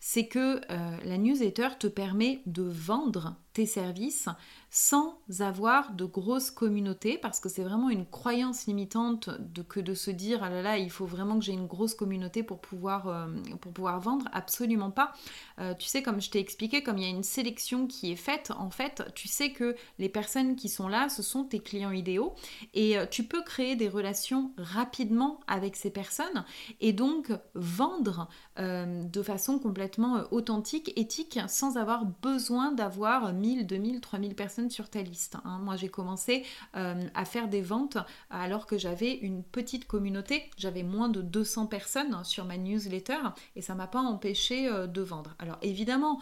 c'est 0.00 0.26
que 0.26 0.61
euh, 0.70 0.97
la 1.04 1.16
newsletter 1.16 1.68
te 1.78 1.87
permet 1.87 2.42
de 2.47 2.62
vendre 2.62 3.37
tes 3.52 3.66
services 3.66 4.28
sans 4.73 5.19
avoir 5.41 5.95
de 5.95 6.05
grosses 6.05 6.53
communautés 6.53 7.19
parce 7.19 7.41
que 7.41 7.49
c'est 7.49 7.65
vraiment 7.65 7.91
une 7.91 8.07
croyance 8.07 8.67
limitante 8.67 9.29
de, 9.41 9.62
que 9.62 9.81
de 9.81 9.95
se 9.95 10.12
dire 10.12 10.45
ah 10.45 10.49
là 10.49 10.62
là 10.62 10.79
il 10.79 10.91
faut 10.91 11.07
vraiment 11.07 11.41
que 11.41 11.45
j'ai 11.45 11.53
une 11.53 11.67
grosse 11.67 11.95
communauté 11.95 12.45
pour 12.45 12.61
pouvoir, 12.61 13.09
euh, 13.09 13.27
pour 13.61 13.73
pouvoir 13.73 13.99
vendre. 13.99 14.27
Absolument 14.33 14.93
pas. 14.93 15.12
Euh, 15.59 15.75
tu 15.75 15.89
sais 15.89 16.05
comme 16.05 16.21
je 16.21 16.31
t'ai 16.31 16.39
expliqué 16.39 16.85
comme 16.85 16.99
il 16.99 17.03
y 17.03 17.07
a 17.07 17.11
une 17.11 17.25
sélection 17.25 17.89
qui 17.89 18.12
est 18.12 18.17
faite 18.17 18.53
en 18.57 18.71
fait 18.71 19.03
tu 19.17 19.27
sais 19.27 19.50
que 19.50 19.75
les 19.99 20.09
personnes 20.09 20.55
qui 20.55 20.69
sont 20.69 20.87
là 20.87 21.09
ce 21.09 21.23
sont 21.23 21.43
tes 21.43 21.59
clients 21.59 21.91
idéaux. 21.91 22.35
Et 22.73 22.97
euh, 22.97 23.07
tu 23.11 23.25
peux 23.25 23.43
créer 23.43 23.75
des 23.75 23.89
relations 23.89 24.53
rapidement 24.57 25.41
avec 25.49 25.75
ces 25.75 25.91
personnes 25.91 26.45
et 26.81 26.93
donc 26.93 27.33
vendre 27.55 28.29
de 28.57 29.23
façon 29.23 29.59
complètement 29.59 30.25
authentique 30.33 30.93
éthique 30.97 31.39
sans 31.49 31.79
avoir 31.79 32.05
besoin 32.05 32.73
d'avoir 32.73 33.33
1000 33.33 33.67
2000 33.67 34.00
3000 34.00 34.35
personnes 34.35 34.60
sur 34.69 34.90
ta 34.90 35.02
liste. 35.02 35.37
Hein. 35.45 35.59
Moi, 35.62 35.76
j'ai 35.76 35.88
commencé 35.88 36.45
euh, 36.76 37.02
à 37.14 37.25
faire 37.25 37.49
des 37.49 37.62
ventes 37.62 37.99
alors 38.29 38.67
que 38.67 38.76
j'avais 38.76 39.14
une 39.14 39.43
petite 39.43 39.87
communauté. 39.87 40.50
J'avais 40.59 40.83
moins 40.83 41.09
de 41.09 41.23
200 41.23 41.67
personnes 41.67 42.23
sur 42.25 42.45
ma 42.45 42.57
newsletter 42.57 43.19
et 43.57 43.62
ça 43.62 43.75
m'a 43.75 43.87
pas 43.87 44.00
empêché 44.00 44.69
euh, 44.69 44.87
de 44.87 45.00
vendre. 45.00 45.35
Alors 45.38 45.59
évidemment, 45.62 46.21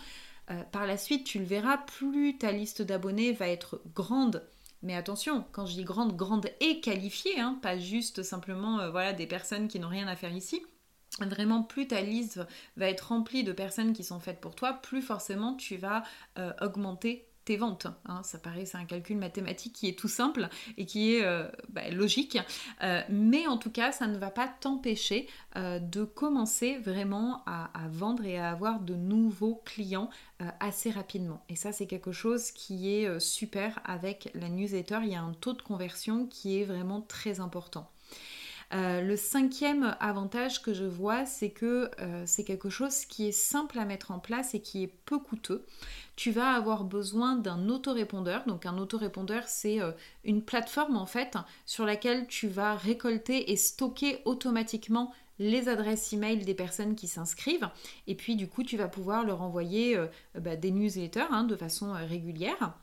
euh, 0.50 0.62
par 0.70 0.86
la 0.86 0.96
suite, 0.96 1.24
tu 1.24 1.38
le 1.38 1.44
verras, 1.44 1.78
plus 1.78 2.38
ta 2.38 2.52
liste 2.52 2.82
d'abonnés 2.82 3.32
va 3.32 3.48
être 3.48 3.80
grande. 3.94 4.46
Mais 4.82 4.94
attention, 4.94 5.44
quand 5.50 5.66
je 5.66 5.74
dis 5.74 5.84
grande, 5.84 6.14
grande 6.14 6.48
et 6.60 6.80
qualifiée, 6.80 7.40
hein, 7.40 7.58
pas 7.62 7.78
juste 7.78 8.22
simplement 8.22 8.90
voilà, 8.90 9.12
des 9.12 9.26
personnes 9.26 9.66
qui 9.66 9.80
n'ont 9.80 9.88
rien 9.88 10.06
à 10.06 10.14
faire 10.14 10.32
ici. 10.32 10.62
Vraiment, 11.20 11.64
plus 11.64 11.88
ta 11.88 12.00
liste 12.00 12.40
va 12.76 12.88
être 12.88 13.08
remplie 13.08 13.42
de 13.42 13.50
personnes 13.50 13.92
qui 13.92 14.04
sont 14.04 14.20
faites 14.20 14.40
pour 14.40 14.54
toi, 14.54 14.74
plus 14.74 15.02
forcément 15.02 15.54
tu 15.54 15.78
vas 15.78 16.04
augmenter 16.60 17.27
ventes. 17.56 17.86
Hein. 18.06 18.22
Ça 18.24 18.38
paraît, 18.38 18.66
c'est 18.66 18.76
un 18.76 18.84
calcul 18.84 19.16
mathématique 19.16 19.72
qui 19.72 19.88
est 19.88 19.98
tout 19.98 20.08
simple 20.08 20.48
et 20.76 20.86
qui 20.86 21.14
est 21.14 21.24
euh, 21.24 21.48
bah, 21.68 21.88
logique. 21.90 22.38
Euh, 22.82 23.00
mais 23.08 23.46
en 23.46 23.56
tout 23.56 23.70
cas, 23.70 23.92
ça 23.92 24.06
ne 24.06 24.18
va 24.18 24.30
pas 24.30 24.48
t'empêcher 24.48 25.28
euh, 25.56 25.78
de 25.78 26.04
commencer 26.04 26.78
vraiment 26.78 27.42
à, 27.46 27.70
vendre 27.90 28.24
et 28.24 28.38
à 28.38 28.50
avoir 28.50 28.80
de 28.80 28.94
nouveaux 28.94 29.62
clients 29.64 30.10
assez 30.60 30.90
rapidement. 30.90 31.42
Et 31.48 31.56
ça, 31.56 31.72
c'est 31.72 31.86
quelque 31.86 32.12
chose 32.12 32.50
qui 32.52 32.94
est 32.94 33.20
super 33.20 33.80
avec 33.84 34.30
la 34.34 34.48
newsletter. 34.48 35.00
Il 35.02 35.08
y 35.08 35.14
a 35.14 35.22
un 35.22 35.32
taux 35.32 35.52
de 35.52 35.62
conversion 35.62 36.26
qui 36.26 36.60
est 36.60 36.64
vraiment 36.64 37.00
très 37.00 37.40
important. 37.40 37.90
Le 38.72 39.16
cinquième 39.16 39.96
avantage 40.00 40.62
que 40.62 40.74
je 40.74 40.84
vois, 40.84 41.24
c'est 41.24 41.50
que 41.50 41.90
c'est 42.26 42.44
quelque 42.44 42.68
chose 42.68 43.06
qui 43.06 43.28
est 43.28 43.32
simple 43.32 43.78
à 43.78 43.84
mettre 43.84 44.10
en 44.10 44.18
place 44.18 44.54
et 44.54 44.60
qui 44.60 44.82
est 44.82 44.92
peu 45.04 45.18
coûteux 45.18 45.64
tu 46.18 46.32
vas 46.32 46.50
avoir 46.50 46.82
besoin 46.82 47.36
d'un 47.36 47.68
autorépondeur. 47.68 48.42
Donc 48.48 48.66
un 48.66 48.76
autorépondeur, 48.76 49.44
c'est 49.46 49.80
euh, 49.80 49.92
une 50.24 50.42
plateforme 50.42 50.96
en 50.96 51.06
fait 51.06 51.38
sur 51.64 51.86
laquelle 51.86 52.26
tu 52.26 52.48
vas 52.48 52.74
récolter 52.74 53.52
et 53.52 53.56
stocker 53.56 54.20
automatiquement 54.24 55.12
les 55.38 55.68
adresses 55.68 56.12
email 56.12 56.38
des 56.38 56.54
personnes 56.54 56.96
qui 56.96 57.06
s'inscrivent. 57.06 57.70
Et 58.08 58.16
puis 58.16 58.34
du 58.34 58.48
coup, 58.48 58.64
tu 58.64 58.76
vas 58.76 58.88
pouvoir 58.88 59.24
leur 59.24 59.42
envoyer 59.42 59.96
euh, 59.96 60.08
bah, 60.34 60.56
des 60.56 60.72
newsletters 60.72 61.28
hein, 61.30 61.44
de 61.44 61.54
façon 61.54 61.94
euh, 61.94 62.04
régulière. 62.04 62.74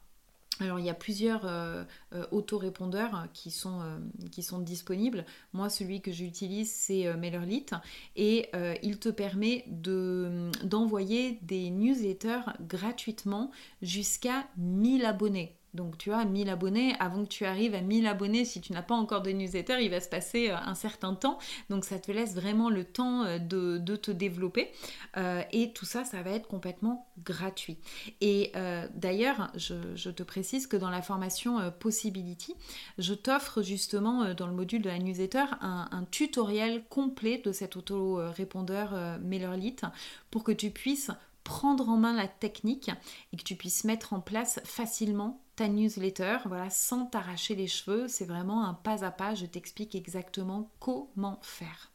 Alors 0.61 0.79
il 0.79 0.85
y 0.85 0.89
a 0.89 0.93
plusieurs 0.93 1.45
euh, 1.45 1.83
euh, 2.13 2.25
autorépondeurs 2.31 3.27
qui 3.33 3.51
sont, 3.51 3.81
euh, 3.81 3.97
qui 4.31 4.41
sont 4.41 4.59
disponibles. 4.59 5.25
Moi 5.53 5.69
celui 5.69 6.01
que 6.01 6.11
j'utilise 6.11 6.71
c'est 6.71 7.13
MailerLite 7.17 7.73
et 8.15 8.49
il 8.83 8.99
te 8.99 9.09
permet 9.09 9.65
d'envoyer 9.67 11.39
des 11.41 11.69
newsletters 11.69 12.51
gratuitement 12.61 13.51
jusqu'à 13.81 14.47
1000 14.57 15.05
abonnés. 15.05 15.57
Donc 15.75 15.97
tu 15.97 16.11
as 16.11 16.25
1000 16.25 16.49
abonnés, 16.49 16.95
avant 16.99 17.23
que 17.23 17.29
tu 17.29 17.45
arrives 17.45 17.75
à 17.75 17.81
1000 17.81 18.07
abonnés, 18.07 18.45
si 18.45 18.61
tu 18.61 18.73
n'as 18.73 18.81
pas 18.81 18.95
encore 18.95 19.21
de 19.21 19.31
newsletter, 19.31 19.77
il 19.81 19.91
va 19.91 19.99
se 19.99 20.09
passer 20.09 20.49
euh, 20.49 20.55
un 20.55 20.73
certain 20.75 21.13
temps. 21.13 21.37
Donc 21.69 21.85
ça 21.85 21.99
te 21.99 22.11
laisse 22.11 22.33
vraiment 22.33 22.69
le 22.69 22.83
temps 22.83 23.23
euh, 23.25 23.37
de, 23.37 23.95
te 23.95 24.11
développer. 24.11 24.71
Euh, 25.17 25.41
et 25.51 25.73
tout 25.73 25.85
ça, 25.85 26.05
ça 26.05 26.21
va 26.21 26.31
être 26.31 26.47
complètement 26.47 27.07
gratuit. 27.23 27.77
Et 28.21 28.51
d'ailleurs, 28.93 29.51
je, 29.55 30.09
te 30.09 30.23
précise 30.23 30.67
que 30.67 30.77
dans 30.77 30.89
la 30.89 31.01
formation 31.01 31.71
Possibility, 31.79 32.55
je 32.97 33.13
t'offre 33.13 33.61
justement 33.61 34.33
dans 34.33 34.47
le 34.47 34.53
module 34.53 34.81
de 34.81 34.89
la 34.89 34.99
newsletter 34.99 35.45
un, 35.61 35.87
un 35.91 36.03
tutoriel 36.05 36.83
complet 36.89 37.41
de 37.43 37.51
cet 37.51 37.75
auto-répondeur 37.75 39.19
MailerLite 39.21 39.85
pour 40.29 40.43
que 40.43 40.51
tu 40.51 40.71
puisses 40.71 41.11
prendre 41.45 41.87
en 41.87 41.95
main 41.95 42.13
la 42.13 42.27
technique 42.27 42.91
et 43.31 43.37
que 43.37 43.43
tu 43.43 43.55
puisses 43.55 43.85
mettre 43.85 44.11
en 44.11 44.19
place 44.19 44.59
facilement 44.65 45.41
ta 45.55 45.69
newsletter, 45.69 46.39
voilà, 46.45 46.69
sans 46.69 47.05
t'arracher 47.05 47.55
les 47.55 47.67
cheveux. 47.67 48.09
C'est 48.09 48.25
vraiment 48.25 48.65
un 48.65 48.73
pas 48.73 49.05
à 49.05 49.11
pas. 49.11 49.35
Je 49.35 49.45
t'explique 49.45 49.95
exactement 49.95 50.69
comment 50.79 51.39
faire. 51.41 51.94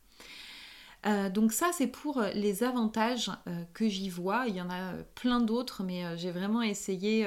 Euh, 1.07 1.31
donc 1.31 1.53
ça 1.53 1.71
c'est 1.73 1.87
pour 1.87 2.23
les 2.35 2.63
avantages 2.63 3.31
euh, 3.47 3.63
que 3.73 3.89
j'y 3.89 4.09
vois. 4.09 4.45
Il 4.49 4.57
y 4.57 4.61
en 4.61 4.71
a 4.71 4.93
plein 5.15 5.41
d'autres, 5.41 5.83
mais 5.83 6.05
euh, 6.05 6.17
j'ai 6.17 6.31
vraiment 6.31 6.63
essayé 6.63 7.27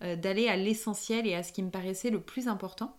d'aller 0.00 0.48
à 0.48 0.56
l'essentiel 0.56 1.26
et 1.26 1.34
à 1.34 1.42
ce 1.42 1.52
qui 1.52 1.62
me 1.62 1.70
paraissait 1.70 2.10
le 2.10 2.20
plus 2.20 2.48
important. 2.48 2.96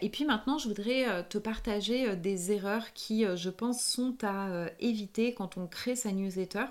et 0.00 0.08
puis 0.10 0.24
maintenant 0.24 0.58
je 0.58 0.68
voudrais 0.68 1.26
te 1.28 1.38
partager 1.38 2.16
des 2.16 2.52
erreurs 2.52 2.92
qui 2.92 3.24
je 3.36 3.50
pense 3.50 3.82
sont 3.82 4.16
à 4.22 4.68
éviter 4.80 5.34
quand 5.34 5.56
on 5.56 5.66
crée 5.66 5.96
sa 5.96 6.12
newsletter. 6.12 6.66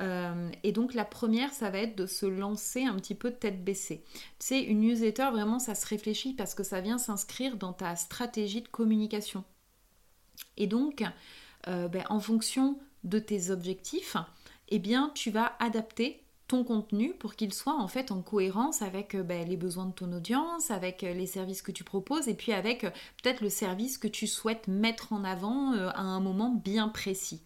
Euh, 0.00 0.50
et 0.62 0.72
donc 0.72 0.94
la 0.94 1.04
première, 1.04 1.52
ça 1.52 1.70
va 1.70 1.78
être 1.78 1.96
de 1.96 2.06
se 2.06 2.26
lancer 2.26 2.84
un 2.84 2.94
petit 2.96 3.14
peu 3.14 3.30
tête 3.32 3.64
baissée. 3.64 4.04
Tu 4.38 4.46
sais, 4.46 4.62
une 4.62 4.80
newsletter, 4.80 5.30
vraiment, 5.32 5.58
ça 5.58 5.74
se 5.74 5.86
réfléchit 5.86 6.34
parce 6.34 6.54
que 6.54 6.62
ça 6.62 6.80
vient 6.80 6.98
s'inscrire 6.98 7.56
dans 7.56 7.72
ta 7.72 7.96
stratégie 7.96 8.62
de 8.62 8.68
communication. 8.68 9.44
Et 10.58 10.66
donc, 10.66 11.02
euh, 11.66 11.88
ben, 11.88 12.04
en 12.10 12.20
fonction 12.20 12.78
de 13.04 13.18
tes 13.18 13.50
objectifs, 13.50 14.16
eh 14.68 14.78
bien, 14.78 15.10
tu 15.14 15.30
vas 15.30 15.54
adapter 15.60 16.22
ton 16.48 16.64
contenu 16.64 17.12
pour 17.12 17.36
qu'il 17.36 17.52
soit 17.52 17.74
en 17.74 17.88
fait 17.88 18.10
en 18.10 18.22
cohérence 18.22 18.80
avec 18.80 19.14
euh, 19.14 19.22
ben, 19.22 19.46
les 19.46 19.58
besoins 19.58 19.84
de 19.84 19.92
ton 19.92 20.10
audience, 20.12 20.70
avec 20.70 21.04
euh, 21.04 21.12
les 21.12 21.26
services 21.26 21.62
que 21.62 21.72
tu 21.72 21.84
proposes 21.84 22.26
et 22.26 22.34
puis 22.34 22.52
avec 22.52 22.80
peut-être 23.22 23.42
le 23.42 23.50
service 23.50 23.98
que 23.98 24.08
tu 24.08 24.26
souhaites 24.26 24.66
mettre 24.66 25.12
en 25.12 25.24
avant 25.24 25.72
à 25.74 26.00
un 26.00 26.20
moment 26.20 26.50
bien 26.50 26.88
précis. 26.88 27.42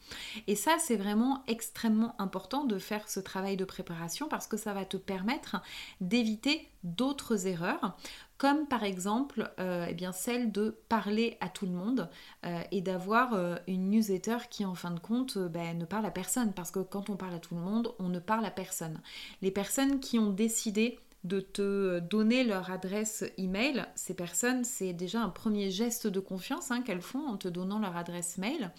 Et 0.46 0.54
ça, 0.54 0.76
c'est 0.78 0.96
vraiment 0.96 1.42
extrêmement 1.48 2.14
important 2.18 2.64
de 2.64 2.78
faire 2.78 3.08
ce 3.08 3.20
travail 3.20 3.56
de 3.56 3.64
préparation 3.64 4.28
parce 4.28 4.46
que 4.46 4.56
ça 4.56 4.72
va 4.72 4.84
te 4.84 4.96
permettre 4.96 5.56
d'éviter 6.00 6.68
d'autres 6.84 7.46
erreurs 7.46 7.96
comme 8.42 8.66
par 8.66 8.82
exemple 8.82 9.52
euh, 9.60 9.86
eh 9.88 9.94
bien 9.94 10.10
celle 10.10 10.50
de 10.50 10.76
parler 10.88 11.36
à 11.40 11.48
tout 11.48 11.64
le 11.64 11.70
monde 11.70 12.10
euh, 12.44 12.60
et 12.72 12.80
d'avoir 12.80 13.34
euh, 13.34 13.54
une 13.68 13.88
newsletter 13.88 14.38
qui 14.50 14.64
en 14.64 14.74
fin 14.74 14.90
de 14.90 14.98
compte 14.98 15.38
ben, 15.38 15.78
ne 15.78 15.84
parle 15.84 16.06
à 16.06 16.10
personne 16.10 16.52
parce 16.52 16.72
que 16.72 16.80
quand 16.80 17.08
on 17.08 17.14
parle 17.14 17.34
à 17.34 17.38
tout 17.38 17.54
le 17.54 17.60
monde 17.60 17.94
on 18.00 18.08
ne 18.08 18.18
parle 18.18 18.44
à 18.44 18.50
personne. 18.50 19.00
Les 19.42 19.52
personnes 19.52 20.00
qui 20.00 20.18
ont 20.18 20.30
décidé 20.30 20.98
de 21.22 21.38
te 21.38 22.00
donner 22.00 22.42
leur 22.42 22.72
adresse 22.72 23.24
email, 23.38 23.86
ces 23.94 24.12
personnes, 24.12 24.64
c'est 24.64 24.92
déjà 24.92 25.22
un 25.22 25.28
premier 25.28 25.70
geste 25.70 26.08
de 26.08 26.18
confiance 26.18 26.72
hein, 26.72 26.82
qu'elles 26.82 27.00
font 27.00 27.24
en 27.28 27.36
te 27.36 27.46
donnant 27.46 27.78
leur 27.78 27.96
adresse 27.96 28.38
mail. 28.38 28.72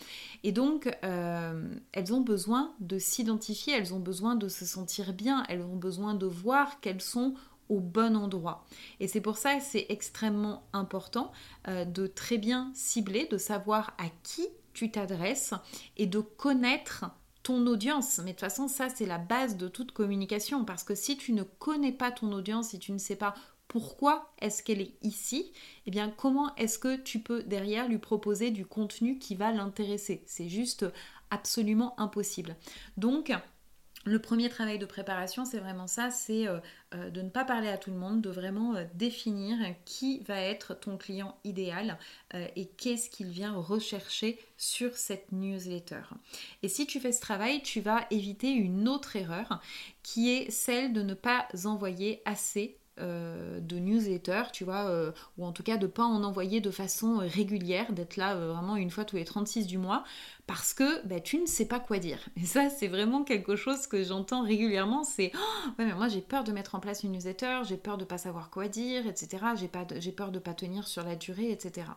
Et 0.43 0.51
donc, 0.51 0.93
elles 1.03 2.13
ont 2.13 2.19
besoin 2.19 2.73
de 2.81 2.99
s'identifier, 2.99 3.75
elles 3.75 3.93
ont 3.93 4.01
besoin 4.01 4.35
de 4.35 4.49
se 4.49 4.65
sentir 4.65 5.13
bien, 5.13 5.45
elles 5.47 5.61
ont 5.61 5.77
besoin 5.77 6.15
de 6.15 6.25
voir 6.25 6.81
qu'elles 6.81 6.99
sont 6.99 7.33
bon 7.79 8.15
endroit. 8.15 8.65
Et 8.99 9.07
c'est 9.07 9.21
pour 9.21 9.37
ça 9.37 9.55
que 9.55 9.63
c'est 9.63 9.85
extrêmement 9.89 10.63
important 10.73 11.31
euh, 11.67 11.85
de 11.85 12.07
très 12.07 12.37
bien 12.37 12.71
cibler, 12.73 13.27
de 13.29 13.37
savoir 13.37 13.93
à 13.97 14.05
qui 14.23 14.47
tu 14.73 14.91
t'adresses 14.91 15.53
et 15.97 16.07
de 16.07 16.19
connaître 16.19 17.05
ton 17.43 17.67
audience. 17.67 18.19
Mais 18.19 18.31
de 18.31 18.31
toute 18.31 18.39
façon, 18.39 18.67
ça, 18.67 18.89
c'est 18.89 19.05
la 19.05 19.17
base 19.17 19.57
de 19.57 19.67
toute 19.67 19.91
communication. 19.91 20.65
Parce 20.65 20.83
que 20.83 20.95
si 20.95 21.17
tu 21.17 21.33
ne 21.33 21.43
connais 21.43 21.91
pas 21.91 22.11
ton 22.11 22.31
audience, 22.31 22.69
si 22.69 22.79
tu 22.79 22.91
ne 22.91 22.97
sais 22.97 23.15
pas 23.15 23.35
pourquoi 23.67 24.33
est-ce 24.39 24.61
qu'elle 24.61 24.81
est 24.81 24.95
ici, 25.01 25.51
eh 25.85 25.91
bien 25.91 26.09
comment 26.09 26.53
est-ce 26.55 26.77
que 26.77 26.95
tu 26.95 27.19
peux 27.19 27.43
derrière 27.43 27.87
lui 27.87 27.97
proposer 27.97 28.51
du 28.51 28.65
contenu 28.65 29.17
qui 29.17 29.35
va 29.35 29.51
l'intéresser? 29.51 30.23
C'est 30.25 30.49
juste 30.49 30.85
absolument 31.31 31.99
impossible. 31.99 32.55
Donc, 32.97 33.33
le 34.05 34.19
premier 34.19 34.49
travail 34.49 34.79
de 34.79 34.85
préparation, 34.85 35.45
c'est 35.45 35.59
vraiment 35.59 35.87
ça, 35.87 36.11
c'est 36.11 36.47
euh, 36.47 36.59
euh, 36.93 37.09
de 37.09 37.21
ne 37.21 37.29
pas 37.29 37.45
parler 37.45 37.69
à 37.69 37.77
tout 37.77 37.89
le 37.89 37.97
monde, 37.97 38.21
de 38.21 38.29
vraiment 38.29 38.75
euh, 38.75 38.83
définir 38.95 39.57
qui 39.85 40.19
va 40.27 40.41
être 40.41 40.73
ton 40.73 40.97
client 40.97 41.37
idéal 41.43 41.97
et 42.55 42.65
qu'est-ce 42.65 43.09
qu'il 43.09 43.27
vient 43.27 43.53
rechercher 43.53 44.39
sur 44.57 44.95
cette 44.97 45.31
newsletter. 45.31 46.01
Et 46.63 46.67
si 46.67 46.87
tu 46.87 46.99
fais 46.99 47.11
ce 47.11 47.21
travail, 47.21 47.61
tu 47.61 47.79
vas 47.79 48.05
éviter 48.09 48.49
une 48.49 48.89
autre 48.89 49.15
erreur 49.15 49.61
qui 50.01 50.31
est 50.31 50.49
celle 50.49 50.93
de 50.93 51.03
ne 51.03 51.13
pas 51.13 51.47
envoyer 51.65 52.21
assez 52.25 52.77
euh, 52.99 53.59
de 53.59 53.79
newsletter, 53.79 54.43
tu 54.53 54.63
vois, 54.63 54.85
euh, 54.85 55.11
ou 55.37 55.45
en 55.45 55.51
tout 55.51 55.63
cas 55.63 55.77
de 55.77 55.87
pas 55.87 56.03
en 56.03 56.23
envoyer 56.23 56.61
de 56.61 56.69
façon 56.69 57.17
régulière, 57.17 57.91
d'être 57.91 58.17
là 58.17 58.35
vraiment 58.35 58.75
une 58.75 58.91
fois 58.91 59.03
tous 59.03 59.15
les 59.15 59.25
36 59.25 59.65
du 59.65 59.79
mois, 59.79 60.03
parce 60.45 60.75
que 60.75 61.03
bah, 61.07 61.19
tu 61.19 61.39
ne 61.39 61.47
sais 61.47 61.65
pas 61.65 61.79
quoi 61.79 61.97
dire. 61.97 62.19
Et 62.37 62.45
ça, 62.45 62.69
c'est 62.69 62.87
vraiment 62.87 63.23
quelque 63.23 63.55
chose 63.55 63.87
que 63.87 64.03
j'entends 64.03 64.43
régulièrement, 64.43 65.03
c'est 65.03 65.31
oh, 65.33 65.69
ouais, 65.79 65.85
mais 65.85 65.93
moi 65.93 66.07
j'ai 66.07 66.21
peur 66.21 66.43
de 66.43 66.51
mettre 66.51 66.75
en 66.75 66.79
place 66.79 67.03
une 67.03 67.13
newsletter, 67.13 67.61
j'ai 67.67 67.77
peur 67.77 67.97
de 67.97 68.05
pas 68.05 68.19
savoir 68.19 68.51
quoi 68.51 68.67
dire, 68.67 69.07
etc. 69.07 69.43
J'ai, 69.55 69.67
pas 69.67 69.85
j'ai 69.97 70.11
peur 70.11 70.31
de 70.31 70.39
pas 70.39 70.53
tenir 70.53 70.87
sur 70.87 71.03
la 71.03 71.15
durée, 71.15 71.51
etc. 71.51 71.87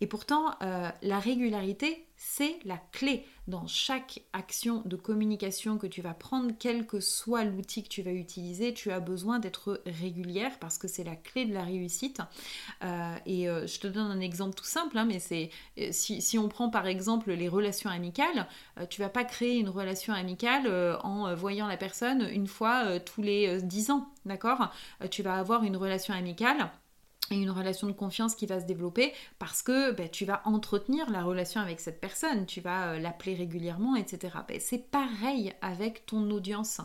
Et 0.00 0.06
pourtant, 0.06 0.54
la 0.60 1.18
régularité, 1.18 2.06
c'est 2.16 2.58
la 2.64 2.78
clé 2.92 3.24
dans 3.48 3.66
chaque 3.66 4.22
action 4.32 4.82
de 4.84 4.96
communication 4.96 5.78
que 5.78 5.86
tu 5.86 6.02
vas 6.02 6.14
prendre, 6.14 6.52
quel 6.58 6.86
que 6.86 7.00
soit 7.00 7.44
l'outil 7.44 7.82
que 7.82 7.88
tu 7.88 8.02
vas 8.02 8.10
utiliser, 8.10 8.74
tu 8.74 8.90
as 8.90 9.00
besoin 9.00 9.38
d'être 9.38 9.82
régulière 9.86 10.58
parce 10.58 10.78
que 10.78 10.88
c'est 10.88 11.04
la 11.04 11.16
clé 11.16 11.44
de 11.44 11.54
la 11.54 11.62
réussite. 11.62 12.20
Euh, 12.82 13.16
et 13.24 13.48
euh, 13.48 13.66
je 13.66 13.78
te 13.78 13.86
donne 13.86 14.10
un 14.10 14.20
exemple 14.20 14.54
tout 14.54 14.64
simple, 14.64 14.98
hein, 14.98 15.04
mais 15.04 15.18
c'est 15.18 15.50
euh, 15.78 15.88
si, 15.92 16.38
on 16.38 16.48
prend 16.48 16.70
par 16.70 16.86
exemple 16.86 17.32
les 17.32 17.48
relations 17.48 17.90
amicales, 17.90 18.46
tu 18.90 19.00
vas 19.00 19.08
pas 19.08 19.24
créer 19.24 19.58
une 19.58 19.68
relation 19.68 20.12
amicale 20.12 20.68
en 21.02 21.34
voyant 21.34 21.66
la 21.66 21.76
personne 21.76 22.28
une 22.30 22.46
fois 22.46 23.00
tous 23.00 23.22
les 23.22 23.62
10 23.62 23.90
ans, 23.90 24.08
d'accord? 24.26 24.70
Tu 25.10 25.22
vas 25.22 25.38
avoir 25.38 25.64
une 25.64 25.76
relation 25.76 26.12
amicale 26.12 26.70
et 27.30 27.36
une 27.36 27.50
relation 27.50 27.86
de 27.86 27.92
confiance 27.92 28.34
qui 28.34 28.46
va 28.46 28.60
se 28.60 28.66
développer 28.66 29.12
parce 29.38 29.62
que 29.62 29.92
ben, 29.92 30.08
tu 30.08 30.24
vas 30.24 30.42
entretenir 30.44 31.10
la 31.10 31.22
relation 31.22 31.60
avec 31.60 31.80
cette 31.80 32.00
personne, 32.00 32.46
tu 32.46 32.60
vas 32.60 32.92
euh, 32.92 32.98
l'appeler 32.98 33.34
régulièrement, 33.34 33.96
etc. 33.96 34.38
Ben, 34.48 34.58
c'est 34.60 34.90
pareil 34.90 35.52
avec 35.60 36.06
ton 36.06 36.30
audience. 36.30 36.80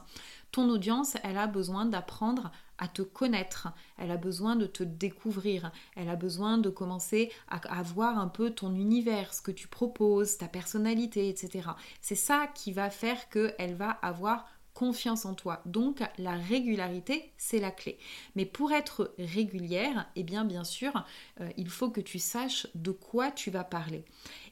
Ton 0.52 0.70
audience, 0.70 1.16
elle 1.24 1.38
a 1.38 1.48
besoin 1.48 1.86
d'apprendre 1.86 2.52
à 2.78 2.88
te 2.88 3.04
connaître, 3.04 3.68
elle 3.98 4.12
a 4.12 4.18
besoin 4.18 4.56
de 4.56 4.66
te 4.66 4.84
découvrir, 4.84 5.72
elle 5.96 6.10
a 6.10 6.16
besoin 6.16 6.58
de 6.58 6.70
commencer 6.70 7.32
à, 7.48 7.84
voir 7.84 8.18
un 8.18 8.28
peu 8.28 8.50
ton 8.50 8.74
univers, 8.74 9.34
ce 9.34 9.42
que 9.42 9.52
tu 9.52 9.68
proposes, 9.68 10.38
ta 10.38 10.48
personnalité, 10.48 11.30
etc. 11.30 11.70
C'est 12.02 12.16
ça 12.16 12.48
qui 12.56 12.74
va 12.74 12.90
faire 12.90 13.30
qu'elle 13.30 13.76
va 13.76 13.92
avoir 13.92 14.46
confiance 14.82 15.26
en 15.26 15.36
toi. 15.36 15.62
Donc 15.68 16.00
la 16.18 16.36
régularité, 16.36 17.32
c'est 17.38 17.60
la 17.60 17.70
clé. 17.70 18.00
Mais 18.36 18.46
pour 18.46 18.72
être 18.72 19.14
régulière, 19.20 20.10
eh 20.16 20.24
bien 20.24 20.44
bien 20.44 20.64
sûr, 20.64 21.06
euh, 21.40 21.48
il 21.56 21.70
faut 21.70 21.92
que 21.92 22.02
tu 22.02 22.18
saches 22.18 22.66
de 22.74 22.90
quoi 22.90 23.30
tu 23.30 23.52
vas 23.52 23.64
parler. 23.64 24.04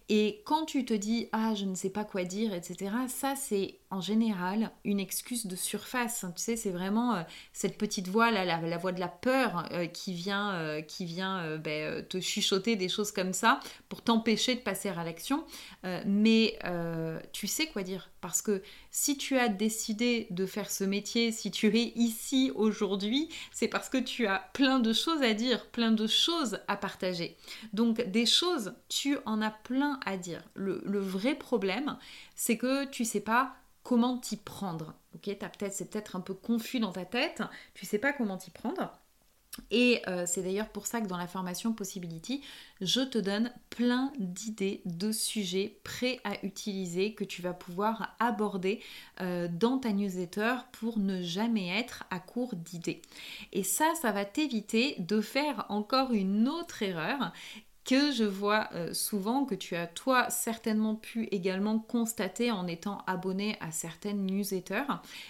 Et 0.07 0.43
quand 0.45 0.65
tu 0.65 0.86
te 0.86 0.93
dis 0.93 1.29
ah 1.31 1.55
je 1.55 1.65
ne 1.65 1.74
sais 1.74 1.89
pas 1.89 2.03
quoi 2.03 2.25
dire, 2.25 2.53
etc. 2.53 2.91
Ça 3.07 3.36
c'est 3.36 3.79
en 3.89 4.01
général 4.01 4.69
une 4.83 5.00
excuse 5.00 5.48
de 5.48 5.55
surface. 5.55 6.24
Tu 6.36 6.43
sais, 6.43 6.55
c'est 6.55 6.69
vraiment 6.69 7.15
euh, 7.15 7.24
cette 7.51 7.79
petite 7.79 8.07
voix 8.07 8.29
là, 8.29 8.45
la, 8.45 8.77
voix 8.77 8.91
de 8.91 9.00
la 9.00 9.07
peur 9.07 9.67
euh, 9.71 9.88
qui 9.88 10.13
vient, 10.13 10.79
qui 10.83 11.05
vient 11.05 11.57
ben, 11.57 12.05
te 12.05 12.19
chuchoter 12.19 12.75
des 12.75 12.88
choses 12.88 13.12
comme 13.12 13.33
ça 13.33 13.59
pour 13.88 14.03
t'empêcher 14.03 14.53
de 14.53 14.62
passer 14.62 14.89
à 14.89 15.03
l'action. 15.03 15.43
mais 16.05 16.59
tu 17.33 17.48
sais 17.48 17.65
quoi 17.65 17.81
dire 17.81 18.12
parce 18.21 18.41
que 18.41 18.61
si 18.91 19.17
tu 19.17 19.38
as 19.38 19.49
décidé 19.49 20.27
de 20.29 20.45
faire 20.45 20.69
ce 20.69 20.83
métier, 20.83 21.31
si 21.31 21.51
tu 21.51 21.67
es 21.67 21.93
ici 21.95 22.51
aujourd'hui, 22.55 23.29
c'est 23.51 23.67
parce 23.67 23.89
que 23.89 23.97
tu 23.97 24.27
as 24.27 24.39
plein 24.53 24.79
de 24.79 24.93
choses 24.93 25.21
à 25.21 25.33
dire, 25.33 25.67
plein 25.67 25.91
de 25.91 26.07
choses 26.07 26.59
à 26.67 26.75
partager. 26.75 27.38
Donc 27.73 28.01
des 28.01 28.25
choses, 28.25 28.73
tu 28.89 29.17
en 29.25 29.41
as 29.41 29.51
plein 29.51 29.99
à 30.05 30.17
dire. 30.17 30.43
Le, 30.53 30.99
vrai 30.99 31.35
problème, 31.35 31.97
c'est 32.35 32.57
que 32.57 32.85
tu 32.85 33.05
sais 33.05 33.21
pas 33.21 33.55
comment 33.83 34.17
t'y 34.17 34.38
prendre. 34.38 34.93
Ok, 35.15 35.23
peut-être, 35.23 35.73
c'est 35.73 35.89
peut-être 35.89 36.15
un 36.15 36.21
peu 36.21 36.33
confus 36.33 36.79
dans 36.79 36.91
ta 36.91 37.05
tête, 37.05 37.41
tu 37.73 37.85
sais 37.85 37.99
pas 37.99 38.13
comment 38.13 38.38
t'y 38.38 38.51
prendre. 38.51 38.91
Et 39.72 40.01
euh, 40.08 40.25
c'est 40.25 40.41
d'ailleurs 40.41 40.70
pour 40.70 40.86
ça 40.86 41.01
que 41.01 41.08
dans 41.08 41.18
la 41.18 41.27
formation 41.27 41.74
Possibility, 41.74 42.41
je 42.82 43.01
te 43.01 43.18
donne 43.18 43.51
plein 43.70 44.12
d'idées 44.18 44.82
de 44.86 45.12
sujets 45.12 45.79
prêts 45.84 46.20
à 46.24 46.44
utiliser 46.46 47.13
que 47.13 47.24
tu 47.24 47.41
vas 47.41 47.53
pouvoir 47.53 48.15
aborder 48.20 48.82
euh, 49.22 49.48
dans 49.51 49.77
ta 49.77 49.91
newsletter 49.91 50.56
pour 50.72 51.00
ne 51.00 51.22
jamais 51.22 51.68
être 51.68 52.06
à 52.10 52.20
court 52.20 52.56
d'idées. 52.56 53.01
Et 53.51 53.63
ça, 53.63 53.94
ça 54.01 54.12
va 54.12 54.25
t'éviter 54.25 54.96
de 55.00 55.22
faire 55.22 55.65
encore 55.70 56.12
une 56.13 56.48
autre 56.48 56.84
erreur 56.84 57.31
que 57.85 58.12
je 58.12 58.24
vois 58.24 58.70
euh, 58.74 58.94
souvent, 58.94 59.46
que 59.46 59.55
tu 59.55 59.75
as 59.75 59.88
toi 59.88 60.29
certainement 60.29 60.96
pu 60.96 61.27
également 61.31 61.79
constater 61.79 62.51
en 62.51 62.68
étant 62.68 63.00
abonné 63.07 63.57
à 63.62 63.72
certaines 63.72 64.25
newsletters, 64.25 64.83